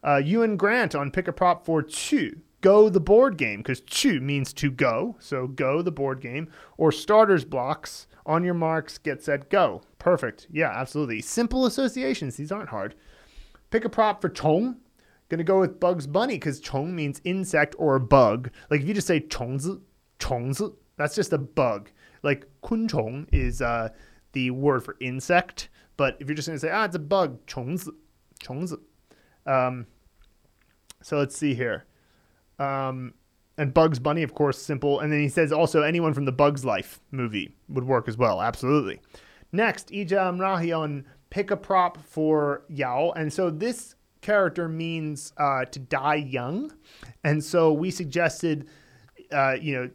[0.03, 4.21] Uh, Ewan Grant on Pick a Prop for Chu go the board game because chu
[4.21, 5.17] means to go.
[5.21, 9.83] So go the board game or starters blocks on your marks, get set, go.
[9.99, 10.47] Perfect.
[10.51, 11.23] Yeah, absolutely.
[11.23, 12.37] Simple associations.
[12.37, 12.95] These aren't hard.
[13.71, 14.77] Pick a prop for chong.
[15.29, 18.51] Gonna go with Bugs Bunny because chong means insect or bug.
[18.71, 19.81] Like if you just say chongzi,
[20.21, 21.91] chongzi, that's just a bug.
[22.23, 23.89] Like kunchong is uh,
[24.33, 27.89] the word for insect, but if you're just gonna say ah it's a bug, chongzi,
[28.41, 28.79] chongzi.
[29.47, 29.87] Um,
[31.03, 31.87] so let's see here.
[32.59, 33.15] Um,
[33.59, 35.01] and Bugs Bunny, of course, simple.
[35.01, 38.43] And then he says also anyone from the Bugs Life movie would work as well.
[38.43, 39.01] Absolutely.
[39.53, 43.13] Next, Ija Amrahi on pick a prop for Yao.
[43.17, 46.73] And so this character means uh, to die young.
[47.25, 48.69] And so we suggested,
[49.33, 49.91] uh, you know,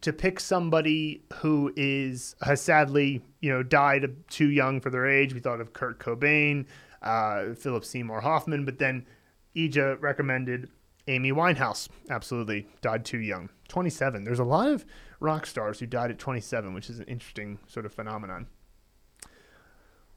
[0.00, 5.32] to pick somebody who is has sadly, you know, died too young for their age.
[5.32, 6.66] We thought of Kurt Cobain,
[7.00, 9.06] uh, Philip Seymour Hoffman, but then
[9.56, 10.68] Ija recommended
[11.06, 14.24] Amy Winehouse, absolutely died too young, 27.
[14.24, 14.86] There's a lot of
[15.20, 18.46] rock stars who died at 27, which is an interesting sort of phenomenon.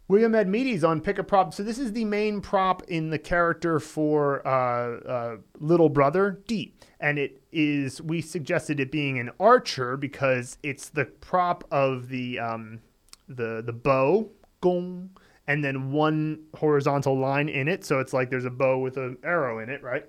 [0.07, 1.53] William Edmeades on Pick a Prop.
[1.53, 6.73] So this is the main prop in the character for uh, uh, Little Brother D,
[7.01, 8.01] and it is.
[8.01, 12.79] We suggested it being an archer because it's the prop of the um,
[13.27, 15.09] the the bow, gong,
[15.45, 17.83] and then one horizontal line in it.
[17.83, 20.05] So it's like there's a bow with an arrow in it, right?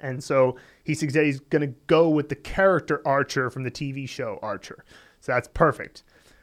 [0.00, 4.08] And so he suggests he's going to go with the character Archer from the TV
[4.08, 4.84] show Archer.
[5.20, 6.02] So that's perfect.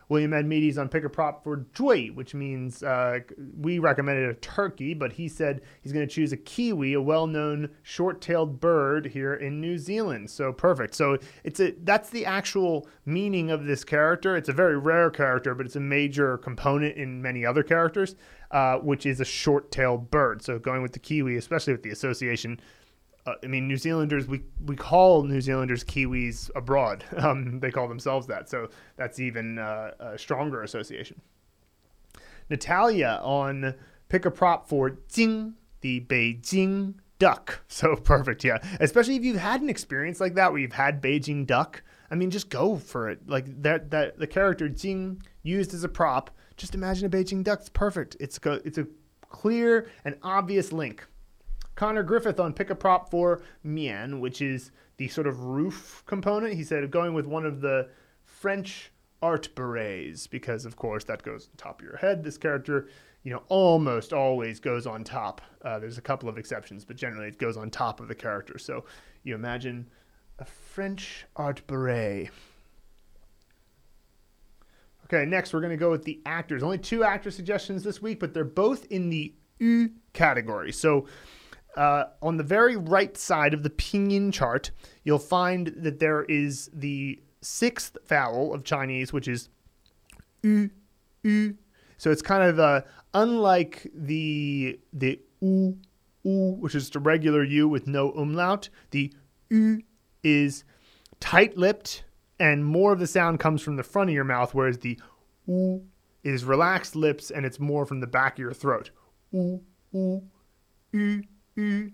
[0.09, 3.19] William Edmeades on pick a prop for Joy, which means uh,
[3.59, 7.69] we recommended a turkey, but he said he's going to choose a kiwi, a well-known
[7.81, 10.29] short-tailed bird here in New Zealand.
[10.29, 10.93] So perfect.
[10.95, 14.35] So it's a that's the actual meaning of this character.
[14.35, 18.15] It's a very rare character, but it's a major component in many other characters,
[18.51, 20.43] uh, which is a short-tailed bird.
[20.43, 22.59] So going with the kiwi, especially with the association
[23.25, 27.03] uh, I mean, New Zealanders, we, we call New Zealanders Kiwis abroad.
[27.23, 28.49] Um, they call themselves that.
[28.49, 31.21] So that's even uh, a stronger association.
[32.49, 33.75] Natalia on
[34.09, 37.61] pick a prop for Jing, the Beijing duck.
[37.69, 38.57] So perfect, yeah.
[38.81, 41.81] Especially if you've had an experience like that where you've had Beijing duck.
[42.11, 43.27] I mean, just go for it.
[43.29, 46.29] Like that, that the character Jing used as a prop.
[46.57, 47.61] Just imagine a Beijing duck.
[47.61, 48.17] It's perfect.
[48.19, 48.87] It's a, it's a
[49.29, 51.07] clear and obvious link
[51.75, 56.53] Connor Griffith on pick a prop for Mian, which is the sort of roof component.
[56.53, 57.89] He said going with one of the
[58.23, 62.23] French art berets because, of course, that goes on top of your head.
[62.23, 62.89] This character,
[63.23, 65.41] you know, almost always goes on top.
[65.63, 68.57] Uh, there's a couple of exceptions, but generally it goes on top of the character.
[68.57, 68.85] So
[69.23, 69.89] you imagine
[70.39, 72.29] a French art beret.
[75.05, 76.63] Okay, next we're going to go with the actors.
[76.63, 80.71] Only two actor suggestions this week, but they're both in the U category.
[80.71, 81.07] So
[81.75, 84.71] uh, on the very right side of the pinyin chart,
[85.03, 89.49] you'll find that there is the sixth vowel of Chinese, which is
[90.43, 90.69] u,
[91.23, 91.57] u.
[91.97, 92.81] So it's kind of uh,
[93.13, 95.77] unlike the the u,
[96.23, 98.69] u, which is just a regular u with no umlaut.
[98.91, 99.13] The
[99.49, 99.81] u
[100.23, 100.63] is
[101.19, 102.03] tight-lipped,
[102.39, 104.99] and more of the sound comes from the front of your mouth, whereas the
[105.47, 105.85] u
[106.23, 108.91] is relaxed lips and it's more from the back of your throat.
[109.31, 110.23] U, u,
[110.93, 111.23] u,
[111.55, 111.91] u.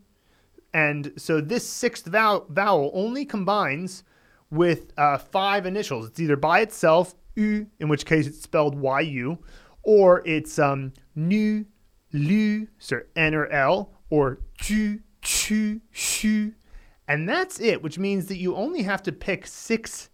[0.74, 4.04] And so this sixth vowel, vowel only combines
[4.52, 6.08] with uh, five initials.
[6.08, 9.38] It's either by itself, u, in which case it's spelled yu,
[9.84, 11.66] or it's um, nu,
[12.14, 16.54] lu, so n or l, or chu, chu, shu.
[17.08, 20.10] And that's it, which means that you only have to pick six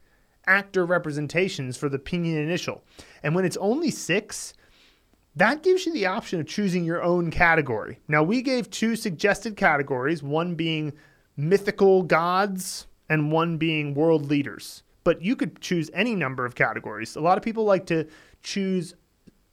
[0.48, 2.84] actor representations for the pinyin initial.
[3.24, 4.54] And when it's only six,
[5.36, 8.00] that gives you the option of choosing your own category.
[8.08, 10.94] Now, we gave two suggested categories, one being
[11.36, 14.84] mythical gods and one being world leaders.
[15.04, 17.16] But you could choose any number of categories.
[17.16, 18.08] A lot of people like to
[18.42, 18.96] choose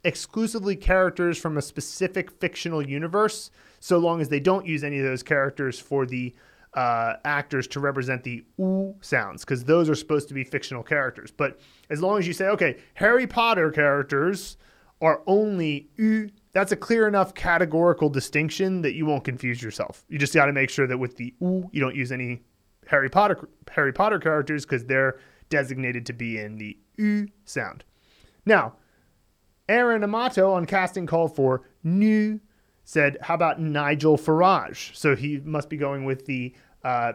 [0.03, 5.05] exclusively characters from a specific fictional universe, so long as they don't use any of
[5.05, 6.33] those characters for the
[6.73, 11.31] uh, actors to represent the oo sounds, because those are supposed to be fictional characters.
[11.31, 14.57] But as long as you say, okay, Harry Potter characters
[15.03, 20.05] are only u, that's a clear enough categorical distinction that you won't confuse yourself.
[20.07, 22.41] You just got to make sure that with the u, you don't use any
[22.87, 27.83] Harry Potter Harry Potter characters because they're designated to be in the u sound.
[28.45, 28.77] Now,
[29.67, 32.39] Aaron Amato on casting call for new
[32.85, 37.13] said, "How about Nigel Farage?" So he must be going with the uh,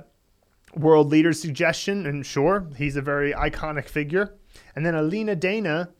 [0.74, 4.35] world leader suggestion, and sure, he's a very iconic figure.
[4.77, 5.90] And then Alina Dana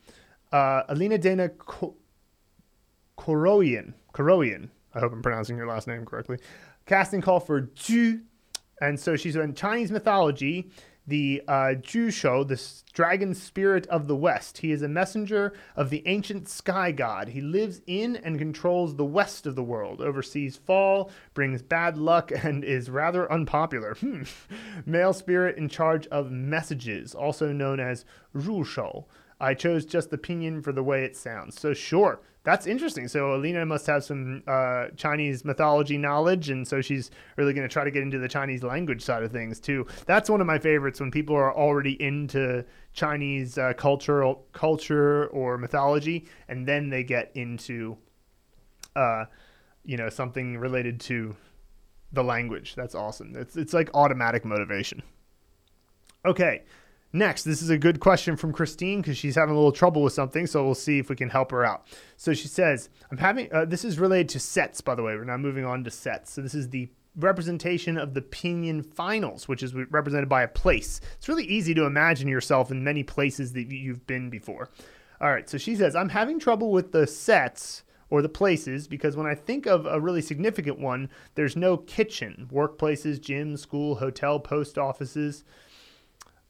[0.53, 1.51] uh, Alina Dana
[3.19, 3.95] Koroyan.
[4.15, 4.69] Koroyan.
[4.95, 6.39] I hope I'm pronouncing your last name correctly.
[6.87, 8.21] Casting call for Ju.
[8.81, 10.71] And so she's in Chinese mythology,
[11.07, 14.59] the uh, Shou, the dragon spirit of the West.
[14.59, 17.29] He is a messenger of the ancient sky god.
[17.29, 22.31] He lives in and controls the west of the world, oversees fall, brings bad luck,
[22.45, 23.95] and is rather unpopular.
[23.95, 24.23] Hmm.
[24.87, 29.07] Male spirit in charge of messages, also known as Ru Shou.
[29.41, 31.61] I chose just the pinyin for the way it sounds.
[31.61, 33.09] So sure, that's interesting.
[33.09, 37.73] So Alina must have some uh, Chinese mythology knowledge, and so she's really going to
[37.73, 39.87] try to get into the Chinese language side of things too.
[40.07, 45.59] That's one of my favorites when people are already into Chinese uh, cultural culture or
[45.59, 47.97] mythology, and then they get into,
[48.97, 49.27] uh,
[49.85, 51.37] you know, something related to
[52.13, 52.75] the language.
[52.75, 53.37] That's awesome.
[53.37, 55.03] It's it's like automatic motivation.
[56.25, 56.63] Okay,
[57.13, 60.13] Next, this is a good question from Christine because she's having a little trouble with
[60.13, 61.87] something, so we'll see if we can help her out.
[62.19, 65.15] So she says, "I'm having uh, this is related to sets, by the way.
[65.15, 66.33] We're now moving on to sets.
[66.33, 71.01] So this is the representation of the pinyin Finals, which is represented by a place.
[71.17, 74.69] It's really easy to imagine yourself in many places that you've been before.
[75.21, 79.17] All right, so she says, I'm having trouble with the sets or the places because
[79.17, 84.39] when I think of a really significant one, there's no kitchen, workplaces, gym, school, hotel,
[84.39, 85.43] post offices."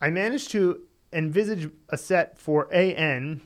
[0.00, 0.82] I managed to
[1.12, 3.40] envisage a set for AN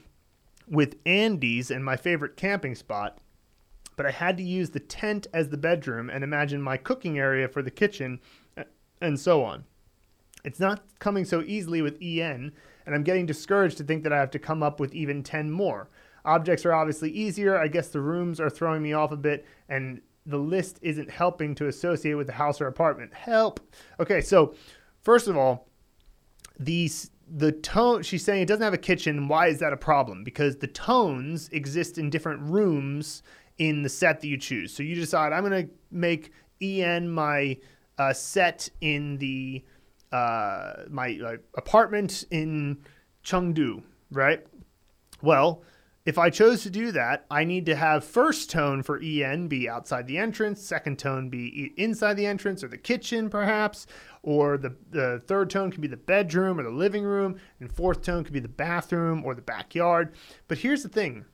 [0.68, 3.18] with Andy's and my favorite camping spot,
[3.96, 7.48] but I had to use the tent as the bedroom and imagine my cooking area
[7.48, 8.20] for the kitchen
[8.56, 8.64] uh,
[9.00, 9.64] and so on.
[10.44, 12.52] It's not coming so easily with EN,
[12.84, 15.50] and I'm getting discouraged to think that I have to come up with even 10
[15.50, 15.88] more.
[16.24, 17.56] Objects are obviously easier.
[17.56, 21.54] I guess the rooms are throwing me off a bit, and the list isn't helping
[21.56, 23.14] to associate with the house or apartment.
[23.14, 23.60] Help!
[24.00, 24.54] Okay, so
[25.02, 25.68] first of all,
[26.64, 26.90] the
[27.34, 30.24] the tone she's saying it doesn't have a kitchen why is that a problem?
[30.24, 33.22] Because the tones exist in different rooms
[33.58, 34.72] in the set that you choose.
[34.74, 37.56] So you decide i'm going to make en my
[37.98, 39.64] uh, set in the
[40.12, 42.78] uh, my uh, apartment in
[43.24, 44.44] chengdu right?
[45.22, 45.62] Well
[46.04, 49.68] if I chose to do that, I need to have first tone for EN be
[49.68, 53.86] outside the entrance, second tone be inside the entrance or the kitchen, perhaps,
[54.22, 58.02] or the, the third tone could be the bedroom or the living room, and fourth
[58.02, 60.14] tone could be the bathroom or the backyard.
[60.48, 61.24] But here's the thing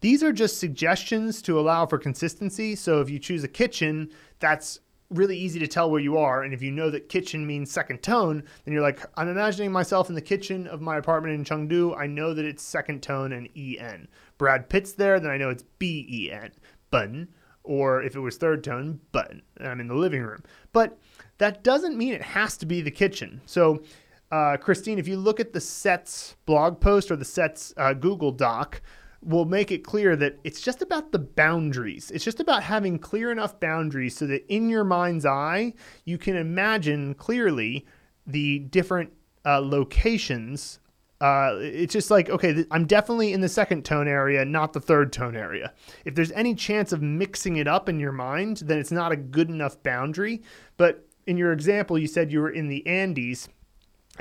[0.00, 2.76] these are just suggestions to allow for consistency.
[2.76, 6.42] So if you choose a kitchen, that's really easy to tell where you are.
[6.42, 10.08] And if you know that kitchen means second tone, then you're like, I'm imagining myself
[10.08, 11.96] in the kitchen of my apartment in Chengdu.
[11.96, 14.08] I know that it's second tone and EN.
[14.38, 16.50] Brad Pitt's there, then I know it's B E N,
[16.90, 17.28] button.
[17.62, 19.42] Or if it was third tone, button.
[19.56, 20.44] And I'm in the living room.
[20.72, 20.98] But
[21.38, 23.40] that doesn't mean it has to be the kitchen.
[23.44, 23.82] So,
[24.30, 28.32] uh, Christine, if you look at the sets blog post or the sets uh, Google
[28.32, 28.80] Doc,
[29.26, 32.10] will make it clear that it's just about the boundaries.
[32.12, 35.74] It's just about having clear enough boundaries so that in your mind's eye,
[36.04, 37.84] you can imagine clearly
[38.26, 39.12] the different
[39.44, 40.78] uh, locations,
[41.20, 44.80] uh, it's just like, okay, th- I'm definitely in the second tone area, not the
[44.80, 45.72] third tone area.
[46.04, 49.16] If there's any chance of mixing it up in your mind, then it's not a
[49.16, 50.42] good enough boundary.
[50.76, 53.48] But in your example, you said you were in the Andes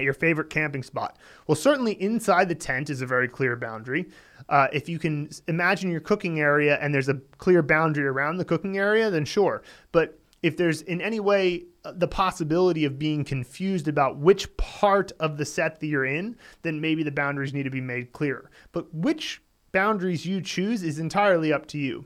[0.04, 1.18] your favorite camping spot.
[1.48, 4.06] Well, certainly inside the tent is a very clear boundary.
[4.50, 8.46] Uh, if you can imagine your cooking area and there's a clear boundary around the
[8.46, 9.64] cooking area, then sure.
[9.92, 15.12] But if there's in any way uh, the possibility of being confused about which part
[15.20, 18.52] of the set that you're in, then maybe the boundaries need to be made clearer.
[18.72, 19.42] But which
[19.72, 22.06] boundaries you choose is entirely up to you.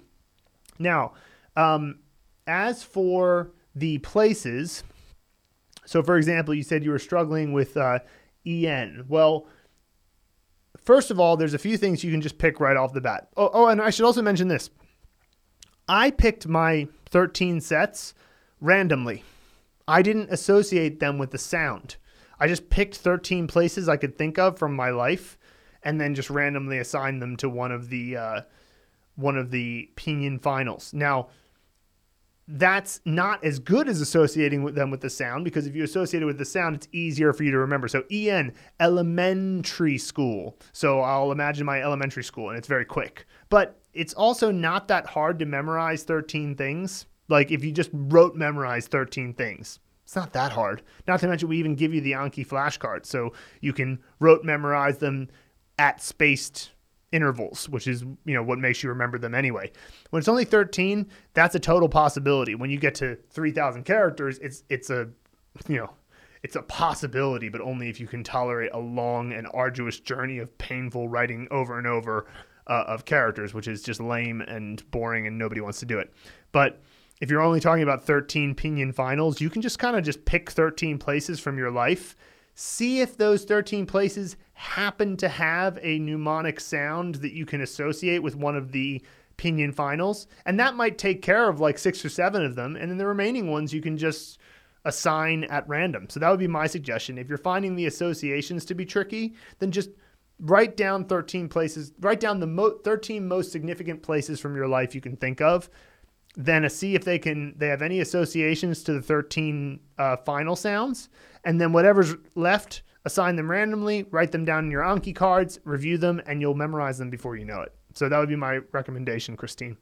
[0.80, 1.14] Now,
[1.56, 2.00] um,
[2.48, 4.84] as for the places,
[5.90, 7.98] so for example, you said you were struggling with uh,
[8.46, 9.06] EN.
[9.08, 9.48] Well,
[10.78, 13.30] first of all, there's a few things you can just pick right off the bat.
[13.36, 14.70] Oh, oh, and I should also mention this.
[15.88, 18.14] I picked my 13 sets
[18.62, 19.24] randomly.
[19.88, 21.96] I didn't associate them with the sound.
[22.40, 25.40] I just picked 13 places I could think of from my life
[25.82, 28.42] and then just randomly assigned them to one of the uh,
[29.16, 30.94] one of the Pinyin finals.
[30.94, 31.30] Now,
[32.52, 36.24] that's not as good as associating with them with the sound because if you associate
[36.24, 37.88] it with the sound, it's easier for you to remember.
[37.88, 40.58] So EN, elementary school.
[40.72, 43.28] So I'll imagine my elementary school and it's very quick.
[43.50, 47.06] But it's also not that hard to memorize 13 things.
[47.28, 50.82] Like if you just wrote memorize 13 things, it's not that hard.
[51.08, 54.98] Not to mention, we even give you the Anki flashcards so you can rote memorize
[54.98, 55.30] them
[55.78, 56.72] at spaced
[57.12, 59.72] intervals, which is you know what makes you remember them anyway.
[60.10, 62.56] When it's only 13, that's a total possibility.
[62.56, 65.10] When you get to 3,000 characters, it's it's a
[65.68, 65.94] you know
[66.44, 70.58] it's a possibility, but only if you can tolerate a long and arduous journey of
[70.58, 72.28] painful writing over and over
[72.68, 76.14] uh, of characters, which is just lame and boring, and nobody wants to do it.
[76.52, 76.82] But
[77.20, 80.52] if you're only talking about 13 pinyin finals, you can just kind of just pick
[80.52, 82.16] 13 places from your life
[82.60, 88.22] see if those 13 places happen to have a mnemonic sound that you can associate
[88.22, 89.02] with one of the
[89.38, 90.28] Pinyin finals.
[90.46, 92.76] And that might take care of like six or seven of them.
[92.76, 94.40] And then the remaining ones you can just
[94.84, 96.08] assign at random.
[96.10, 97.18] So that would be my suggestion.
[97.18, 99.92] If you're finding the associations to be tricky, then just
[100.42, 104.94] write down 13 places, write down the mo- 13 most significant places from your life
[104.94, 105.70] you can think of.
[106.36, 111.10] Then see if they can they have any associations to the 13 uh, final sounds
[111.44, 115.98] and then whatever's left, assign them randomly, write them down in your Anki cards, review
[115.98, 117.74] them, and you'll memorize them before you know it.
[117.94, 119.78] So that would be my recommendation, Christine.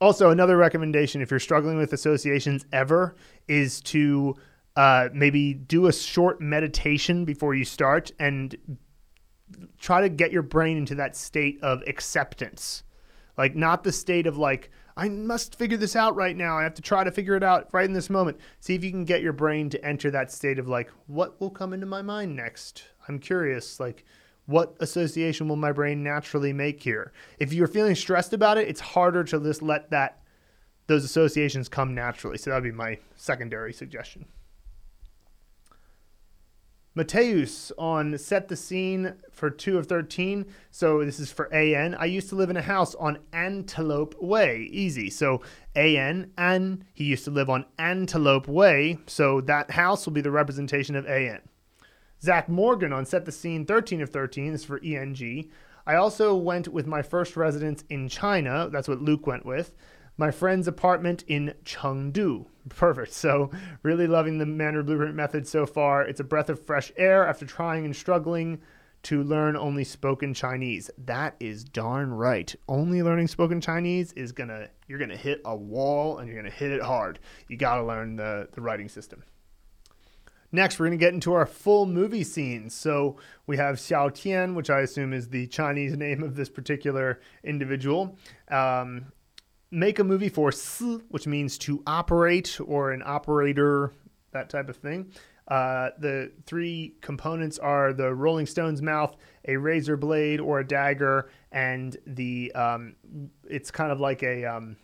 [0.00, 3.16] Also, another recommendation if you're struggling with associations ever
[3.48, 4.34] is to
[4.76, 8.78] uh, maybe do a short meditation before you start and
[9.78, 12.82] try to get your brain into that state of acceptance.
[13.36, 16.56] Like, not the state of like, I must figure this out right now.
[16.56, 18.38] I have to try to figure it out right in this moment.
[18.60, 21.50] See if you can get your brain to enter that state of like, what will
[21.50, 22.84] come into my mind next?
[23.06, 23.78] I'm curious.
[23.78, 24.04] Like,
[24.46, 27.12] what association will my brain naturally make here?
[27.38, 30.22] If you're feeling stressed about it, it's harder to just let that
[30.86, 32.38] those associations come naturally.
[32.38, 34.24] So that would be my secondary suggestion.
[36.96, 40.46] Mateus on Set the Scene for 2 of 13.
[40.70, 41.94] So this is for AN.
[41.94, 44.68] I used to live in a house on Antelope Way.
[44.72, 45.10] Easy.
[45.10, 45.42] So
[45.74, 48.98] AN, and he used to live on Antelope Way.
[49.06, 51.42] So that house will be the representation of AN.
[52.22, 55.50] Zach Morgan on Set the Scene 13 of 13 is for ENG.
[55.86, 58.70] I also went with my first residence in China.
[58.72, 59.72] That's what Luke went with
[60.16, 62.46] my friend's apartment in Chengdu.
[62.68, 63.12] Perfect.
[63.12, 63.50] So,
[63.82, 66.02] really loving the Mandarin Blueprint method so far.
[66.02, 68.60] It's a breath of fresh air after trying and struggling
[69.04, 70.90] to learn only spoken Chinese.
[70.98, 72.52] That is darn right.
[72.68, 76.72] Only learning spoken Chinese is gonna you're gonna hit a wall and you're gonna hit
[76.72, 77.20] it hard.
[77.48, 79.22] You gotta learn the, the writing system.
[80.52, 82.72] Next, we're going to get into our full movie scenes.
[82.72, 87.20] So we have Xiao Tian, which I assume is the Chinese name of this particular
[87.44, 88.16] individual.
[88.48, 89.06] Um,
[89.70, 93.92] make a movie for S, which means to operate or an operator,
[94.32, 95.12] that type of thing.
[95.48, 101.30] Uh, the three components are the Rolling Stone's mouth, a razor blade or a dagger,
[101.52, 102.96] and the um,
[103.48, 104.76] it's kind of like a um,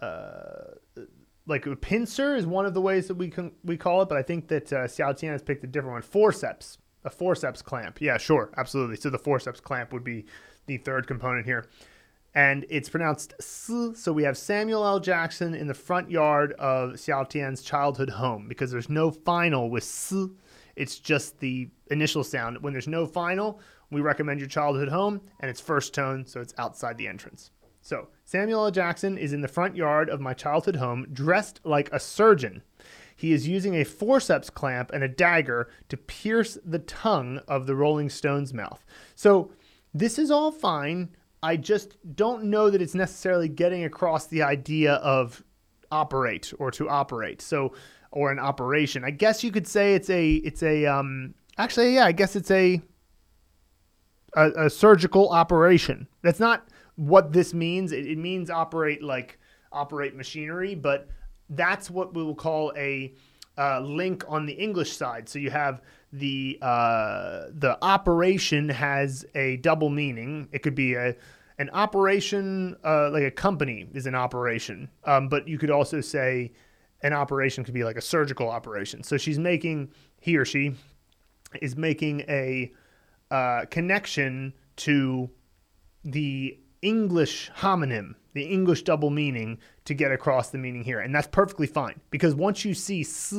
[0.00, 0.74] uh,
[1.46, 4.18] like a pincer is one of the ways that we can we call it, but
[4.18, 6.02] I think that uh, Xiao Tian has picked a different one.
[6.02, 8.02] Forceps, a forceps clamp.
[8.02, 8.96] Yeah, sure, absolutely.
[8.96, 10.26] So the forceps clamp would be
[10.66, 11.70] the third component here
[12.36, 13.70] and it's pronounced S.
[13.94, 15.00] So we have Samuel L.
[15.00, 19.82] Jackson in the front yard of Xiao Tian's childhood home because there's no final with
[19.82, 20.14] S.
[20.76, 22.62] It's just the initial sound.
[22.62, 23.58] When there's no final,
[23.90, 27.52] we recommend your childhood home, and it's first tone, so it's outside the entrance.
[27.80, 28.70] So Samuel L.
[28.70, 32.60] Jackson is in the front yard of my childhood home, dressed like a surgeon.
[33.16, 37.74] He is using a forceps clamp and a dagger to pierce the tongue of the
[37.76, 38.84] Rolling Stone's mouth.
[39.14, 39.52] So
[39.94, 41.16] this is all fine.
[41.46, 45.44] I just don't know that it's necessarily getting across the idea of
[45.92, 47.40] operate or to operate.
[47.40, 47.72] So
[48.10, 49.04] or an operation.
[49.04, 52.50] I guess you could say it's a it's a um actually yeah, I guess it's
[52.50, 52.80] a
[54.34, 56.08] a, a surgical operation.
[56.22, 56.66] That's not
[56.96, 57.92] what this means.
[57.92, 59.38] It, it means operate like
[59.70, 61.08] operate machinery, but
[61.50, 63.14] that's what we will call a
[63.58, 65.28] uh, link on the English side.
[65.28, 65.80] So you have
[66.12, 70.48] the uh, the operation has a double meaning.
[70.52, 71.14] It could be a
[71.58, 76.52] an operation uh, like a company is an operation, um, but you could also say
[77.02, 79.02] an operation could be like a surgical operation.
[79.02, 79.90] So she's making
[80.20, 80.74] he or she
[81.62, 82.72] is making a
[83.30, 85.30] uh, connection to
[86.04, 91.00] the English homonym, the English double meaning, to get across the meaning here.
[91.00, 93.34] And that's perfectly fine because once you see s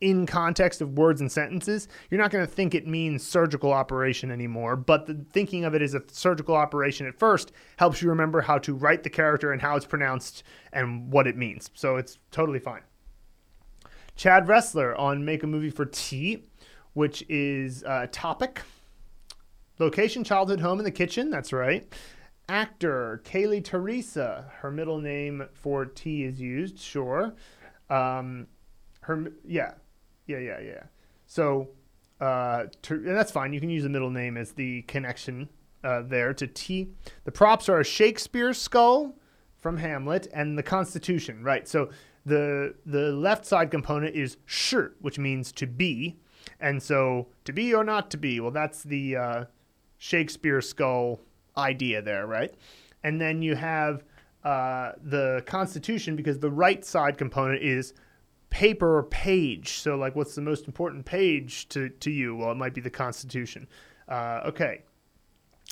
[0.00, 4.30] in context of words and sentences, you're not going to think it means surgical operation
[4.30, 4.76] anymore.
[4.76, 8.58] But the, thinking of it as a surgical operation at first helps you remember how
[8.58, 10.42] to write the character and how it's pronounced
[10.72, 11.70] and what it means.
[11.74, 12.82] So it's totally fine.
[14.16, 16.44] Chad Wrestler on Make a Movie for T,
[16.92, 18.62] which is a topic.
[19.78, 21.30] Location, childhood home in the kitchen.
[21.30, 21.92] That's right.
[22.48, 24.52] Actor Kaylee Teresa.
[24.60, 26.78] Her middle name for T is used.
[26.78, 27.34] Sure.
[27.90, 28.46] Um,
[29.00, 29.72] her yeah,
[30.26, 30.82] yeah, yeah, yeah.
[31.26, 31.68] So,
[32.20, 33.52] uh, and that's fine.
[33.52, 35.48] You can use the middle name as the connection
[35.82, 36.88] uh, there to T.
[37.24, 39.14] The props are a Shakespeare skull
[39.60, 41.42] from Hamlet and the Constitution.
[41.42, 41.66] Right.
[41.68, 41.90] So
[42.26, 46.16] the the left side component is sh, which means to be,
[46.60, 48.40] and so to be or not to be.
[48.40, 49.44] Well, that's the uh,
[49.98, 51.20] Shakespeare skull
[51.56, 52.54] idea there, right?
[53.02, 54.04] And then you have
[54.42, 57.94] uh, the Constitution because the right side component is
[58.54, 59.80] paper or page.
[59.80, 62.36] So, like, what's the most important page to, to you?
[62.36, 63.66] Well, it might be the Constitution.
[64.08, 64.82] Uh, okay.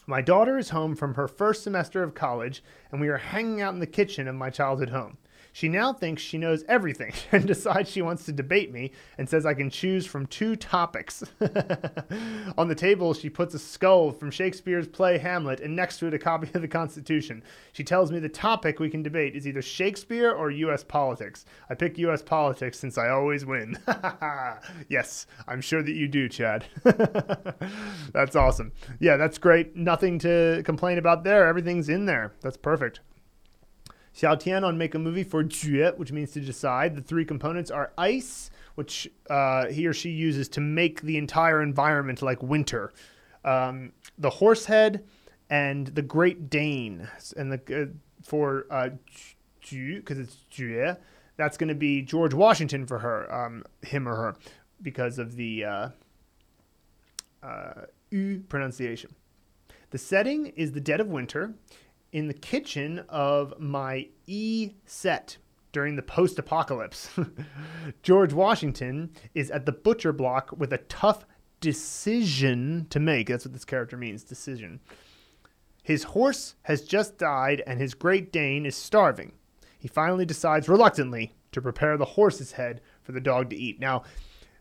[0.09, 2.61] My daughter is home from her first semester of college,
[2.91, 5.17] and we are hanging out in the kitchen of my childhood home.
[5.53, 9.45] She now thinks she knows everything and decides she wants to debate me and says
[9.45, 11.23] I can choose from two topics.
[12.57, 16.15] On the table, she puts a skull from Shakespeare's play Hamlet and next to it
[16.15, 17.43] a copy of the Constitution.
[17.73, 20.83] She tells me the topic we can debate is either Shakespeare or U.S.
[20.83, 21.45] politics.
[21.69, 22.23] I pick U.S.
[22.23, 23.79] politics since I always win.
[24.89, 26.65] yes, I'm sure that you do, Chad.
[28.13, 28.73] that's awesome.
[29.01, 29.77] Yeah, that's great.
[29.77, 31.47] Nothing to complain about there.
[31.47, 32.33] Everything's in there.
[32.41, 33.01] That's perfect.
[34.15, 36.95] Xiao Tian on Make a Movie for Jue, which means to decide.
[36.95, 41.63] The three components are ice, which uh, he or she uses to make the entire
[41.63, 42.93] environment like winter,
[43.45, 45.05] um, the horse head,
[45.49, 47.09] and the Great Dane.
[47.37, 47.87] And the uh,
[48.23, 48.91] for uh,
[49.61, 50.97] Ju, because it's Jue,
[51.37, 54.37] that's going to be George Washington for her, um, him or her,
[54.83, 55.89] because of the uh,
[57.43, 57.73] uh,
[58.11, 59.15] U pronunciation.
[59.91, 61.55] The setting is the dead of winter
[62.13, 65.39] in the kitchen of my E set
[65.73, 67.09] during the post apocalypse.
[68.03, 71.25] George Washington is at the butcher block with a tough
[71.61, 73.29] decision to make.
[73.29, 74.81] That's what this character means decision.
[75.83, 79.33] His horse has just died and his Great Dane is starving.
[79.79, 83.81] He finally decides reluctantly to prepare the horse's head for the dog to eat.
[83.81, 84.05] Now,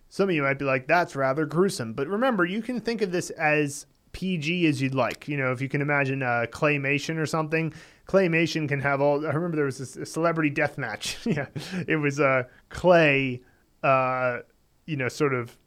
[0.09, 1.93] some of you might be like, that's rather gruesome.
[1.93, 5.27] But remember, you can think of this as PG as you'd like.
[5.27, 7.73] You know, if you can imagine uh, claymation or something,
[8.07, 9.25] claymation can have all.
[9.25, 11.17] I remember there was this, a celebrity death match.
[11.25, 11.47] yeah,
[11.87, 13.41] it was a uh, clay,
[13.83, 14.39] uh,
[14.85, 15.57] you know, sort of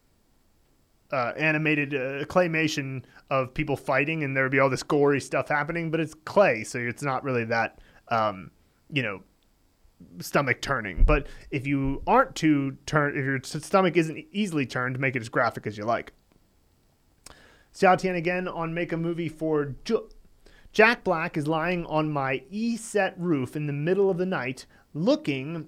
[1.13, 5.49] uh, animated uh, claymation of people fighting, and there would be all this gory stuff
[5.49, 5.91] happening.
[5.91, 8.51] But it's clay, so it's not really that, um,
[8.91, 9.23] you know,
[10.21, 11.05] stomach turning.
[11.05, 15.29] But if you aren't too turn, if your stomach isn't easily turned, make it as
[15.29, 16.13] graphic as you like.
[17.75, 19.75] Xiao Tian again on Make a Movie for
[20.73, 24.67] Jack Black is lying on my E set roof in the middle of the night,
[24.93, 25.67] looking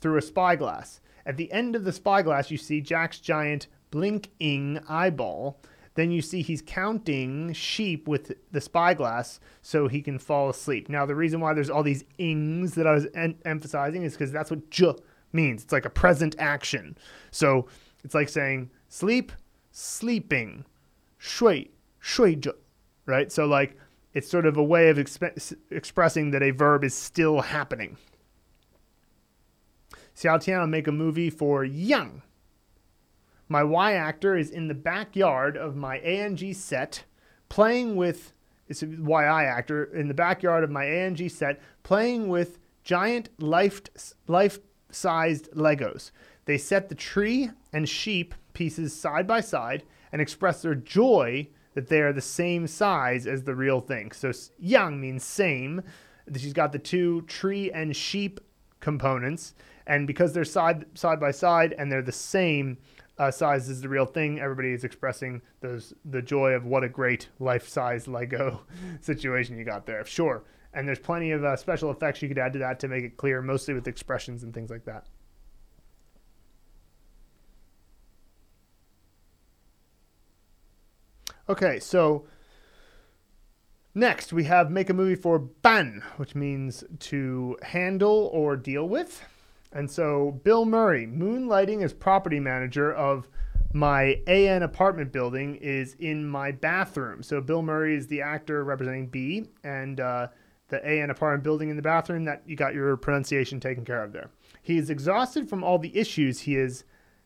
[0.00, 1.00] through a spyglass.
[1.26, 5.60] At the end of the spyglass, you see Jack's giant blinking eyeball.
[5.94, 10.88] Then you see he's counting sheep with the spyglass so he can fall asleep.
[10.88, 14.32] Now, the reason why there's all these ings that I was en- emphasizing is because
[14.32, 14.94] that's what j
[15.34, 15.64] means.
[15.64, 16.96] It's like a present action.
[17.30, 17.68] So
[18.04, 19.32] it's like saying sleep,
[19.70, 20.64] sleeping,
[21.22, 21.70] shui,
[22.02, 22.52] shuizhe,
[23.06, 23.30] right?
[23.30, 23.76] So like
[24.12, 27.96] it's sort of a way of exp- expressing that a verb is still happening.
[30.16, 32.22] Xiao Tian will make a movie for Yang.
[33.48, 37.04] My Y actor is in the backyard of my ANG set
[37.48, 38.32] playing with
[38.68, 43.90] it's a YI actor in the backyard of my ANG set playing with giant life-sized
[45.52, 46.10] Legos.
[46.46, 51.88] They set the tree and sheep pieces side by side and express their joy that
[51.88, 54.12] they are the same size as the real thing.
[54.12, 55.82] So yang means same.
[56.36, 58.40] She's got the two tree and sheep
[58.80, 59.54] components,
[59.86, 62.78] and because they're side side by side and they're the same
[63.18, 66.88] uh, size as the real thing, everybody is expressing those the joy of what a
[66.88, 68.62] great life size Lego
[69.00, 70.04] situation you got there.
[70.04, 70.44] Sure,
[70.74, 73.16] and there's plenty of uh, special effects you could add to that to make it
[73.16, 75.06] clear, mostly with expressions and things like that.
[81.48, 82.26] Okay, so
[83.94, 89.24] next we have make a movie for ban, which means to handle or deal with.
[89.72, 93.28] And so Bill Murray, moonlighting as property manager of
[93.72, 97.22] my AN apartment building, is in my bathroom.
[97.22, 100.28] So Bill Murray is the actor representing B, and uh,
[100.68, 104.12] the AN apartment building in the bathroom that you got your pronunciation taken care of
[104.12, 104.30] there.
[104.62, 106.84] He is exhausted from all the issues he is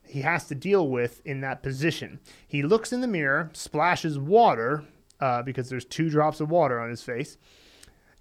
[0.08, 2.20] he has to deal with in that position.
[2.46, 4.84] He looks in the mirror, splashes water
[5.20, 7.36] uh, because there's two drops of water on his face,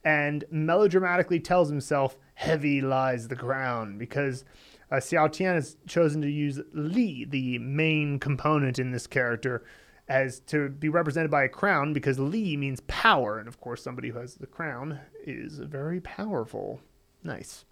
[0.04, 4.46] and melodramatically tells himself, "Heavy lies the ground," because
[4.92, 9.64] uh, Xiao Tian has chosen to use Li, the main component in this character,
[10.08, 14.10] as to be represented by a crown because Li means power, and of course, somebody
[14.10, 16.82] who has the crown is very powerful.
[17.24, 17.66] Nice.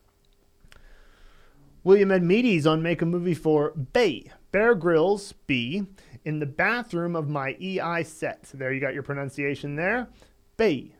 [1.85, 4.31] William Admedes on Make a Movie for Bay.
[4.53, 5.83] Bear Grylls, B,
[6.23, 8.43] in the bathroom of my EI set.
[8.53, 10.07] There you got your pronunciation there.
[10.55, 10.95] Bay.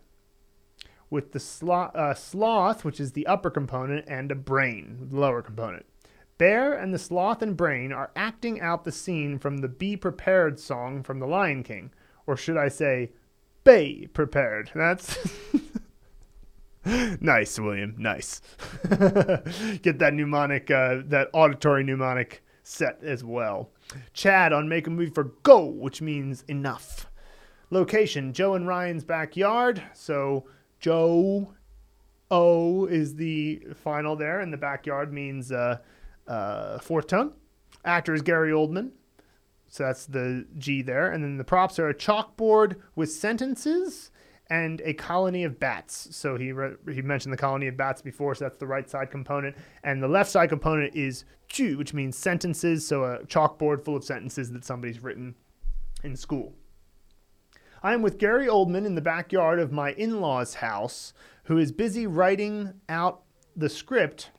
[1.09, 5.41] With the slo- uh, sloth, which is the upper component, and a brain, the lower
[5.41, 5.85] component.
[6.37, 10.59] Bear and the sloth and brain are acting out the scene from the Be Prepared
[10.59, 11.91] song from The Lion King.
[12.27, 13.11] Or should I say,
[13.63, 14.71] Bay Prepared?
[14.75, 15.17] That's.
[17.21, 17.95] nice, William.
[17.97, 18.41] Nice.
[18.89, 23.69] Get that mnemonic, uh, that auditory mnemonic set as well.
[24.13, 27.09] Chad on Make a Movie for Go, which means enough.
[27.69, 29.81] Location Joe and Ryan's backyard.
[29.93, 30.45] So
[30.79, 31.53] Joe
[32.29, 35.77] O is the final there, and the backyard means uh,
[36.27, 37.33] uh, fourth tongue.
[37.85, 38.91] Actor is Gary Oldman.
[39.67, 41.11] So that's the G there.
[41.11, 44.11] And then the props are a chalkboard with sentences
[44.49, 46.09] and a colony of bats.
[46.11, 49.11] So he re- he mentioned the colony of bats before, so that's the right side
[49.11, 52.85] component, and the left side component is ju, which means sentences.
[52.85, 55.35] So a chalkboard full of sentences that somebody's written
[56.03, 56.53] in school.
[57.81, 61.13] I am with Gary Oldman in the backyard of my in-laws' house,
[61.45, 63.23] who is busy writing out
[63.55, 64.31] the script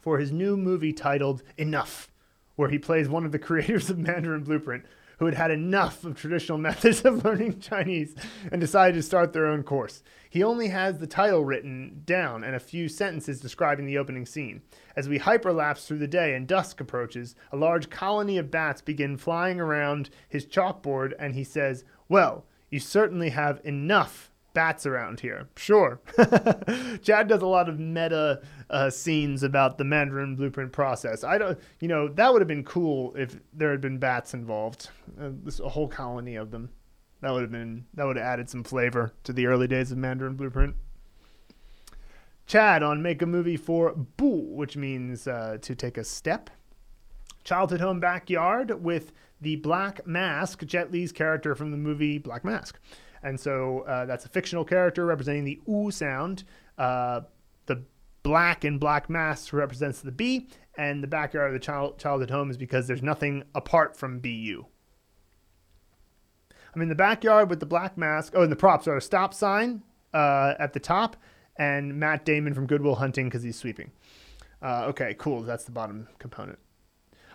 [0.00, 2.08] for his new movie titled Enough,
[2.54, 4.84] where he plays one of the creators of Mandarin Blueprint
[5.18, 8.14] who had had enough of traditional methods of learning Chinese
[8.50, 10.02] and decided to start their own course.
[10.30, 14.62] He only has the title written down and a few sentences describing the opening scene.
[14.96, 19.16] As we hyperlapse through the day and dusk approaches, a large colony of bats begin
[19.16, 24.27] flying around his chalkboard, and he says, Well, you certainly have enough
[24.58, 25.48] bats around here.
[25.54, 26.00] Sure.
[27.00, 31.22] Chad does a lot of meta uh, scenes about the Mandarin blueprint process.
[31.22, 34.90] I don't, you know, that would have been cool if there had been bats involved.
[35.16, 36.70] Uh, this a whole colony of them.
[37.20, 39.98] That would have been that would have added some flavor to the early days of
[39.98, 40.74] Mandarin Blueprint.
[42.48, 46.50] Chad on Make a Movie for Bu, which means uh, to take a step.
[47.44, 52.80] Childhood Home Backyard with the Black Mask, Jet Li's character from the movie Black Mask.
[53.22, 56.44] And so uh, that's a fictional character representing the oo sound.
[56.76, 57.22] Uh,
[57.66, 57.82] the
[58.22, 62.50] black and black mass represents the B, and the backyard of the child, childhood home
[62.50, 64.64] is because there's nothing apart from BU.
[66.74, 68.34] I'm in the backyard with the black mask.
[68.36, 69.82] Oh, and the props are a stop sign
[70.14, 71.16] uh, at the top,
[71.56, 73.90] and Matt Damon from Good Will Hunting because he's sweeping.
[74.62, 75.42] Uh, okay, cool.
[75.42, 76.58] That's the bottom component.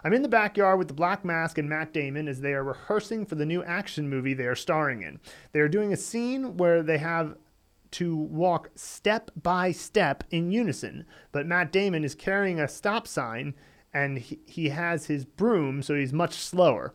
[0.03, 3.25] I'm in the backyard with the Black Mask and Matt Damon as they are rehearsing
[3.25, 5.19] for the new action movie they are starring in.
[5.53, 7.37] They are doing a scene where they have
[7.91, 13.53] to walk step by step in unison, but Matt Damon is carrying a stop sign
[13.93, 16.93] and he, has his broom, so he's much slower.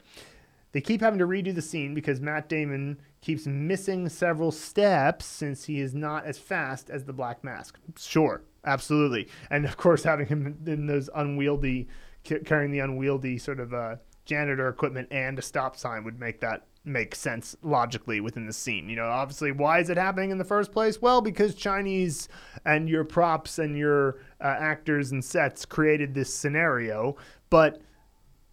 [0.73, 5.65] They keep having to redo the scene because Matt Damon keeps missing several steps since
[5.65, 7.79] he is not as fast as the Black Mask.
[7.97, 9.29] Sure, absolutely.
[9.51, 11.89] And of course, having him in those unwieldy
[12.25, 16.65] carrying the unwieldy sort of uh, janitor equipment and a stop sign would make that
[16.85, 18.89] make sense logically within the scene.
[18.89, 21.01] You know, obviously, why is it happening in the first place?
[21.01, 22.29] Well, because Chinese
[22.65, 27.17] and your props and your uh, actors and sets created this scenario.
[27.51, 27.81] But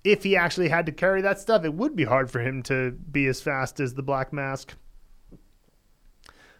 [0.04, 2.92] if he actually had to carry that stuff, it would be hard for him to
[2.92, 4.76] be as fast as the Black Mask.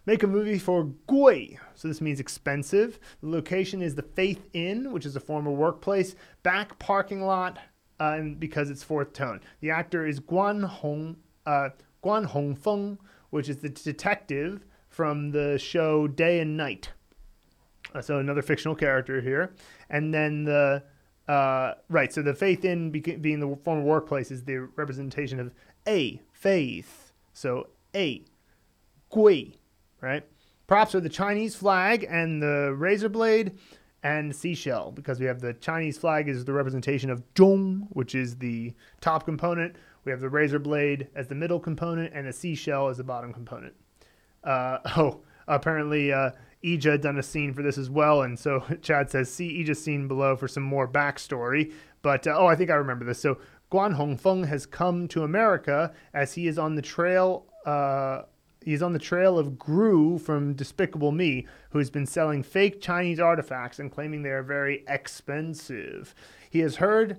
[0.06, 1.58] Make a movie for Gui.
[1.74, 3.00] So this means expensive.
[3.20, 6.14] The location is the Faith Inn, which is a former workplace.
[6.44, 7.58] Back parking lot,
[7.98, 9.40] uh, and because it's fourth tone.
[9.60, 11.70] The actor is Guan Hong uh,
[12.04, 12.98] Guan Hongfeng,
[13.30, 16.90] which is the detective from the show Day and Night.
[17.94, 19.54] Uh, so another fictional character here,
[19.90, 20.82] and then the
[21.28, 22.12] uh, right.
[22.12, 25.52] So the Faith Inn beca- being the former workplace is the representation of
[25.88, 27.12] a faith.
[27.32, 28.22] So a
[29.10, 29.58] gui,
[30.00, 30.24] right?
[30.66, 33.58] Props are the Chinese flag and the razor blade
[34.02, 38.36] and seashell because we have the Chinese flag is the representation of zhong, which is
[38.38, 39.76] the top component.
[40.04, 43.32] We have the razor blade as the middle component and a seashell as the bottom
[43.32, 43.74] component.
[44.44, 46.30] Uh, oh, apparently uh,
[46.64, 50.08] Ija done a scene for this as well, and so Chad says, "See Ija's scene
[50.08, 51.72] below for some more backstory."
[52.02, 53.20] But uh, oh, I think I remember this.
[53.20, 53.38] So
[53.70, 57.46] Guan Hongfeng has come to America as he is on the trail.
[57.64, 58.22] Uh,
[58.66, 63.20] he's on the trail of Gru from Despicable Me, who has been selling fake Chinese
[63.20, 66.14] artifacts and claiming they are very expensive.
[66.50, 67.18] He has heard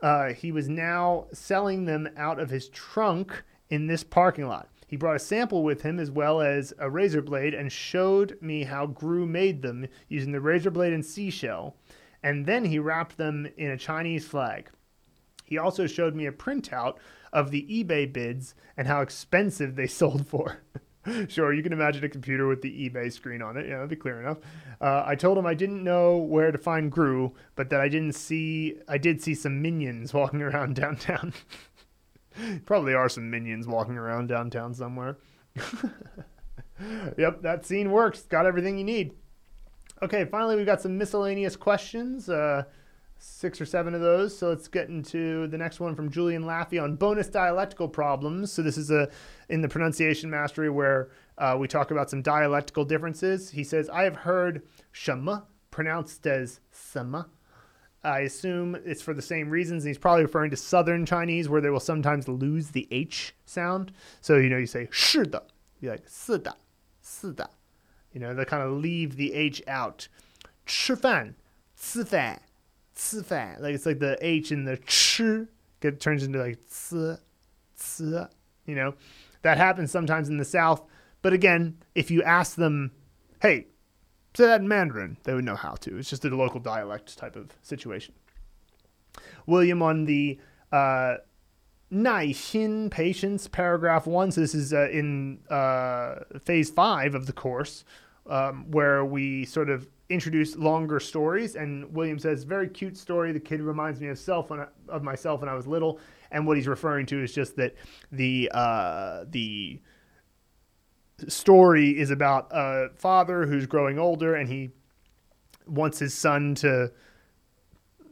[0.00, 4.68] uh, he was now selling them out of his trunk in this parking lot.
[4.86, 8.64] He brought a sample with him as well as a razor blade and showed me
[8.64, 11.76] how Gru made them using the razor blade and seashell.
[12.22, 14.70] And then he wrapped them in a Chinese flag.
[15.44, 16.96] He also showed me a printout
[17.36, 20.62] of the eBay bids and how expensive they sold for.
[21.28, 23.66] sure, you can imagine a computer with the eBay screen on it.
[23.68, 24.38] Yeah, that'd be clear enough.
[24.80, 28.14] Uh, I told him I didn't know where to find Gru, but that I didn't
[28.14, 28.76] see.
[28.88, 31.34] I did see some minions walking around downtown.
[32.64, 35.18] Probably are some minions walking around downtown somewhere.
[37.18, 38.22] yep, that scene works.
[38.22, 39.12] Got everything you need.
[40.02, 42.28] Okay, finally, we've got some miscellaneous questions.
[42.28, 42.64] Uh,
[43.17, 44.37] six or seven of those.
[44.37, 48.51] So let's get into the next one from Julian Laffey on bonus dialectical problems.
[48.51, 49.09] So this is a
[49.49, 53.51] in the pronunciation mastery where uh, we talk about some dialectical differences.
[53.51, 57.29] He says, "I have heard shema pronounced as sama."
[58.03, 59.83] I assume it's for the same reasons.
[59.83, 63.91] And he's probably referring to Southern Chinese, where they will sometimes lose the H sound.
[64.21, 65.43] So, you know, you say 是的,
[65.79, 66.57] you're like 是的,
[67.03, 67.49] 是的.
[68.11, 70.07] You know, they kind of leave the H out.
[70.65, 71.35] 吃饭,
[71.75, 72.41] 吃饭,
[72.96, 73.58] fan.
[73.60, 75.22] Like it's like the H in the ch
[75.80, 76.94] get turns into like ts,
[77.78, 78.00] ts,
[78.66, 78.94] you know.
[79.42, 80.82] That happens sometimes in the South.
[81.22, 82.92] But again, if you ask them,
[83.40, 83.66] hey,
[84.34, 85.98] say that in Mandarin, they would know how to.
[85.98, 88.14] It's just a local dialect type of situation.
[89.46, 90.38] William on the
[90.72, 91.16] uh,
[91.92, 94.30] Naixin patience, paragraph one.
[94.32, 97.84] So this is uh, in uh, phase five of the course,
[98.28, 101.56] um, where we sort of introduce longer stories.
[101.56, 103.32] And William says, "Very cute story.
[103.32, 106.00] The kid reminds me of self when I, of myself when I was little."
[106.30, 107.74] And what he's referring to is just that
[108.12, 109.80] the uh, the
[111.28, 114.70] story is about a father who's growing older and he
[115.66, 116.92] wants his son to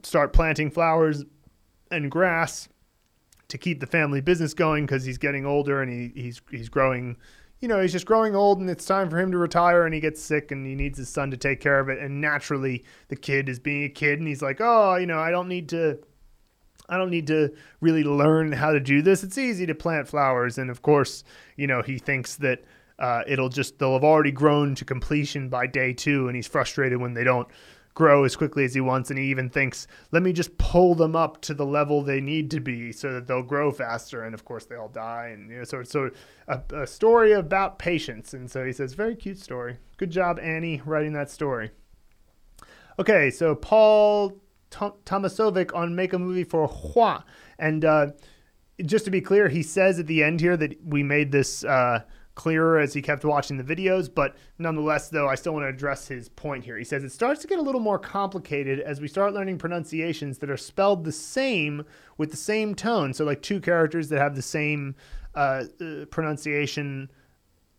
[0.02, 1.24] start planting flowers
[1.90, 2.68] and grass
[3.48, 7.16] to keep the family business going because he's getting older and he, he's he's growing
[7.64, 9.98] you know he's just growing old and it's time for him to retire and he
[9.98, 11.98] gets sick and he needs his son to take care of it.
[11.98, 15.30] And naturally the kid is being a kid and he's like oh you know I
[15.30, 15.98] don't need to
[16.90, 19.24] I don't need to really learn how to do this.
[19.24, 20.58] It's easy to plant flowers.
[20.58, 21.24] And of course
[21.56, 22.64] you know he thinks that
[22.98, 27.00] uh, it'll just they'll have already grown to completion by day two, and he's frustrated
[27.00, 27.48] when they don't
[27.94, 31.16] grow as quickly as he wants, and he even thinks, "Let me just pull them
[31.16, 34.44] up to the level they need to be, so that they'll grow faster." And of
[34.44, 36.10] course, they all die, and you know, so so
[36.48, 38.34] a, a story about patience.
[38.34, 39.78] And so he says, "Very cute story.
[39.96, 41.70] Good job, Annie, writing that story."
[42.98, 44.40] Okay, so Paul
[44.70, 47.24] Tomasovic on Make a Movie for Hua,
[47.58, 48.08] and uh,
[48.84, 51.64] just to be clear, he says at the end here that we made this.
[51.64, 52.02] Uh,
[52.34, 54.12] clearer as he kept watching the videos.
[54.12, 56.76] But nonetheless, though, I still want to address his point here.
[56.76, 60.38] He says it starts to get a little more complicated as we start learning pronunciations
[60.38, 61.84] that are spelled the same
[62.18, 63.14] with the same tone.
[63.14, 64.94] So, like two characters that have the same
[65.34, 67.10] uh, uh, pronunciation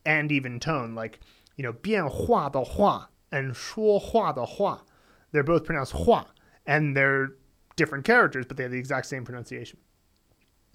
[0.05, 1.19] and even tone, like,
[1.55, 4.81] you know, bien hua de hua and shuo hua de hua.
[5.31, 6.27] They're both pronounced hua
[6.65, 7.33] and they're
[7.75, 9.79] different characters, but they have the exact same pronunciation.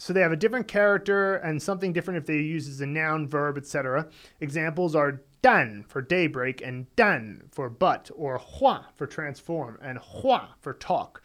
[0.01, 3.29] So they have a different character and something different if they use as a noun,
[3.29, 4.09] verb, etc.
[4.41, 10.55] Examples are dan for daybreak and dan for but, or hua for transform and hua
[10.59, 11.23] for talk.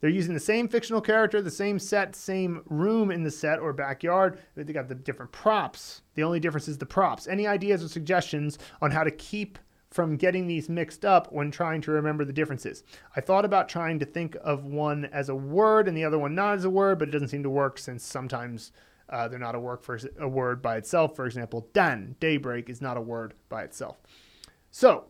[0.00, 3.72] They're using the same fictional character, the same set, same room in the set or
[3.72, 4.40] backyard.
[4.56, 6.02] They got the different props.
[6.14, 7.28] The only difference is the props.
[7.28, 9.56] Any ideas or suggestions on how to keep
[9.94, 12.82] from getting these mixed up when trying to remember the differences.
[13.16, 16.34] I thought about trying to think of one as a word and the other one
[16.34, 18.72] not as a word, but it doesn't seem to work since sometimes
[19.06, 21.14] Uh, they're not a work for a word by itself.
[21.14, 23.96] For example, dan daybreak is not a word by itself.
[24.70, 25.04] So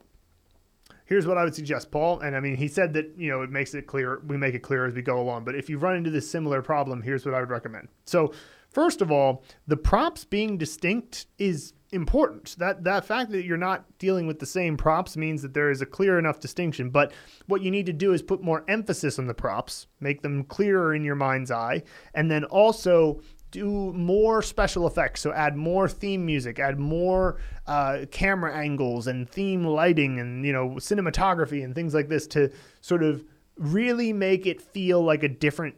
[1.04, 2.20] here's what I would suggest, Paul.
[2.20, 4.20] And I mean, he said that you know it makes it clear.
[4.26, 5.44] We make it clear as we go along.
[5.44, 7.86] But if you run into this similar problem, here's what I would recommend.
[8.04, 8.32] So
[8.68, 12.56] first of all, the props being distinct is important.
[12.58, 15.80] That that fact that you're not dealing with the same props means that there is
[15.80, 16.90] a clear enough distinction.
[16.90, 17.12] But
[17.46, 20.94] what you need to do is put more emphasis on the props, make them clearer
[20.94, 21.82] in your mind's eye,
[22.14, 23.20] and then also
[23.50, 25.20] do more special effects.
[25.20, 30.52] So add more theme music, add more uh, camera angles and theme lighting and you
[30.52, 33.24] know cinematography and things like this to sort of
[33.56, 35.76] really make it feel like a different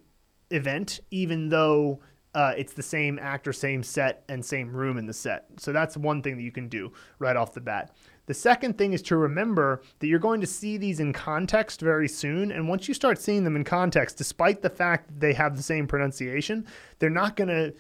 [0.50, 2.00] event, even though
[2.36, 5.46] uh, it's the same actor, same set, and same room in the set.
[5.56, 7.96] So that's one thing that you can do right off the bat.
[8.26, 12.08] The second thing is to remember that you're going to see these in context very
[12.08, 12.52] soon.
[12.52, 15.62] And once you start seeing them in context, despite the fact that they have the
[15.62, 16.66] same pronunciation,
[16.98, 17.72] they're not going to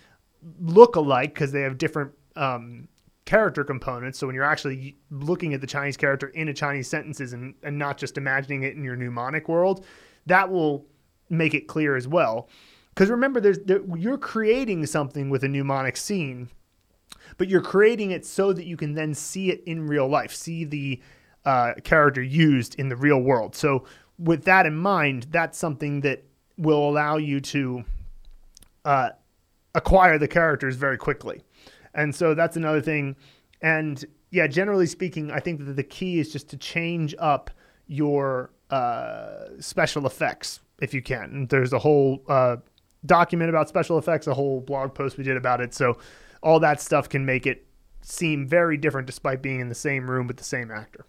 [0.58, 2.88] look alike because they have different um,
[3.26, 4.18] character components.
[4.18, 7.78] So when you're actually looking at the Chinese character in a Chinese sentences and, and
[7.78, 9.84] not just imagining it in your mnemonic world,
[10.24, 10.86] that will
[11.28, 12.48] make it clear as well.
[12.96, 16.48] Because remember, there's there, you're creating something with a mnemonic scene
[17.38, 20.64] but you're creating it so that you can then see it in real life, see
[20.64, 21.00] the
[21.44, 23.54] uh, character used in the real world.
[23.54, 23.84] So,
[24.18, 26.24] with that in mind, that's something that
[26.56, 27.84] will allow you to
[28.84, 29.10] uh,
[29.74, 31.42] acquire the characters very quickly.
[31.92, 33.16] And so that's another thing.
[33.60, 37.50] And yeah, generally speaking, I think that the key is just to change up
[37.86, 41.46] your uh, special effects if you can.
[41.50, 42.56] There's a whole uh,
[43.06, 45.74] document about special effects, a whole blog post we did about it.
[45.74, 45.98] So
[46.42, 47.66] all that stuff can make it
[48.02, 51.06] seem very different despite being in the same room with the same actor.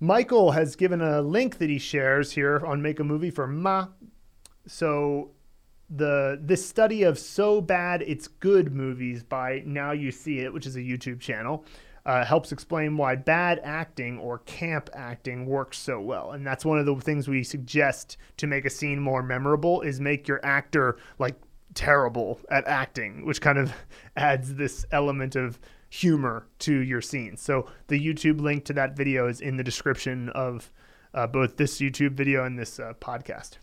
[0.00, 3.88] Michael has given a link that he shares here on Make a Movie for Ma.
[4.66, 5.32] So
[5.90, 10.66] the this study of so bad it's good movies by Now You See It, which
[10.66, 11.64] is a YouTube channel,
[12.08, 16.32] uh, helps explain why bad acting or camp acting works so well.
[16.32, 20.00] And that's one of the things we suggest to make a scene more memorable is
[20.00, 21.34] make your actor like
[21.74, 23.74] terrible at acting, which kind of
[24.16, 27.36] adds this element of humor to your scene.
[27.36, 30.72] So the YouTube link to that video is in the description of
[31.12, 33.58] uh, both this YouTube video and this uh, podcast.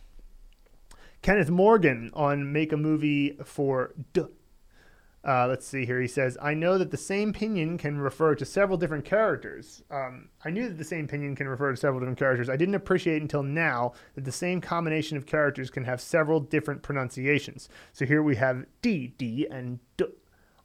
[1.24, 3.96] Kenneth Morgan on Make a Movie for
[5.26, 6.00] uh, let's see here.
[6.00, 9.82] He says, I know that the same pinyin can refer to several different characters.
[9.90, 12.50] Um, I knew that the same pinyin can refer to several different characters.
[12.50, 16.84] I didn't appreciate until now that the same combination of characters can have several different
[16.84, 17.70] pronunciations.
[17.94, 20.06] So here we have D, D, and D,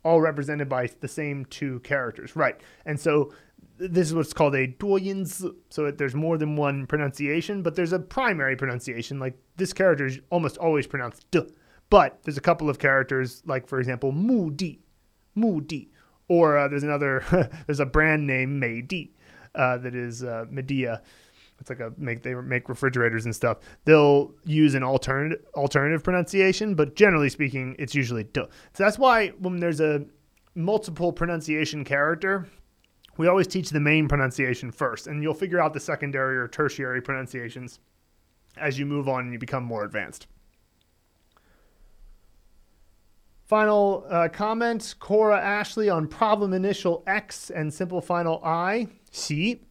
[0.05, 2.37] all represented by the same two characters.
[2.37, 2.61] Right.
[2.85, 3.33] And so
[3.79, 5.55] this is what's called a duoyinzi.
[5.71, 9.19] So there's more than one pronunciation, but there's a primary pronunciation.
[9.19, 11.41] Like this character is almost always pronounced D
[11.91, 14.81] but there's a couple of characters, like for example, Moody,
[15.35, 15.91] Moody,
[16.29, 19.13] or uh, there's another, there's a brand name Meidi
[19.55, 21.01] uh, that is uh, Midea.
[21.59, 23.59] It's like a make they make refrigerators and stuff.
[23.85, 28.47] They'll use an alternative alternative pronunciation, but generally speaking, it's usually duh.
[28.73, 30.07] So that's why when there's a
[30.55, 32.47] multiple pronunciation character,
[33.19, 37.03] we always teach the main pronunciation first, and you'll figure out the secondary or tertiary
[37.03, 37.81] pronunciations
[38.57, 40.27] as you move on and you become more advanced.
[43.51, 48.87] Final uh, comment Cora Ashley on problem initial X and simple final I.
[49.11, 49.63] See?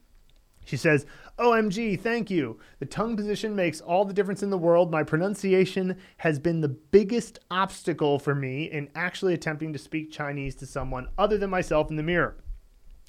[0.66, 1.06] She says,
[1.38, 2.58] OMG, thank you.
[2.80, 4.90] The tongue position makes all the difference in the world.
[4.90, 10.54] My pronunciation has been the biggest obstacle for me in actually attempting to speak Chinese
[10.56, 12.36] to someone other than myself in the mirror.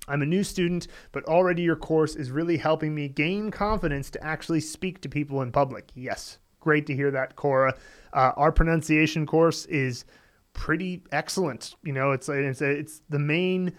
[0.07, 4.23] I'm a new student, but already your course is really helping me gain confidence to
[4.23, 5.89] actually speak to people in public.
[5.95, 7.75] Yes, great to hear that, Cora.
[8.13, 10.05] Uh, our pronunciation course is
[10.53, 11.75] pretty excellent.
[11.83, 13.73] You know, it's it's it's the main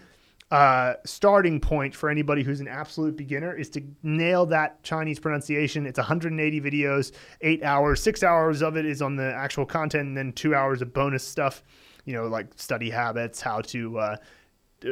[0.51, 5.85] uh, starting point for anybody who's an absolute beginner is to nail that Chinese pronunciation.
[5.87, 7.11] It's 180 videos,
[7.41, 10.81] eight hours, six hours of it is on the actual content, and then two hours
[10.81, 11.63] of bonus stuff.
[12.05, 14.15] You know, like study habits, how to uh,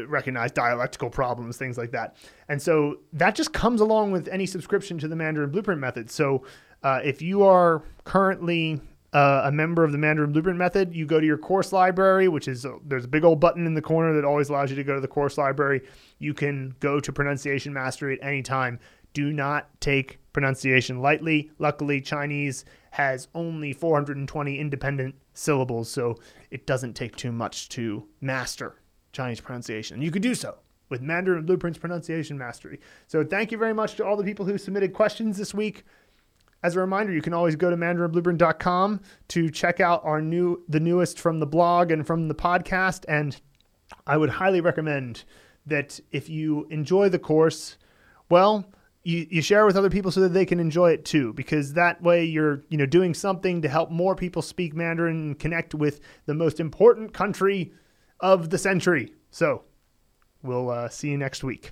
[0.08, 2.16] recognize dialectical problems, things like that.
[2.50, 6.10] And so that just comes along with any subscription to the Mandarin Blueprint method.
[6.10, 6.44] So
[6.84, 8.82] uh, if you are currently
[9.14, 12.48] uh, a member of the Mandarin Blueprint Method, you go to your course library, which
[12.48, 14.84] is uh, there's a big old button in the corner that always allows you to
[14.84, 15.82] go to the course library.
[16.20, 18.80] You can go to pronunciation mastery at any time.
[19.14, 21.52] Do not take pronunciation lightly.
[21.60, 26.18] Luckily, Chinese has only 420 independent syllables, so
[26.50, 28.76] it doesn't take too much to master
[29.12, 30.02] Chinese pronunciation.
[30.02, 32.80] You could do so with Mandarin Blueprint's pronunciation mastery.
[33.08, 35.84] So, thank you very much to all the people who submitted questions this week
[36.64, 40.80] as a reminder, you can always go to mandarinblueprint.com to check out our new the
[40.80, 43.40] newest from the blog and from the podcast and
[44.08, 45.24] I would highly recommend
[45.66, 47.78] that if you enjoy the course,
[48.30, 48.66] well,
[49.04, 52.02] you, you share with other people so that they can enjoy it too because that
[52.02, 56.00] way you're you know doing something to help more people speak mandarin and connect with
[56.26, 57.74] the most important country
[58.20, 59.14] of the century.
[59.32, 59.64] So
[60.44, 61.72] we'll uh, see you next week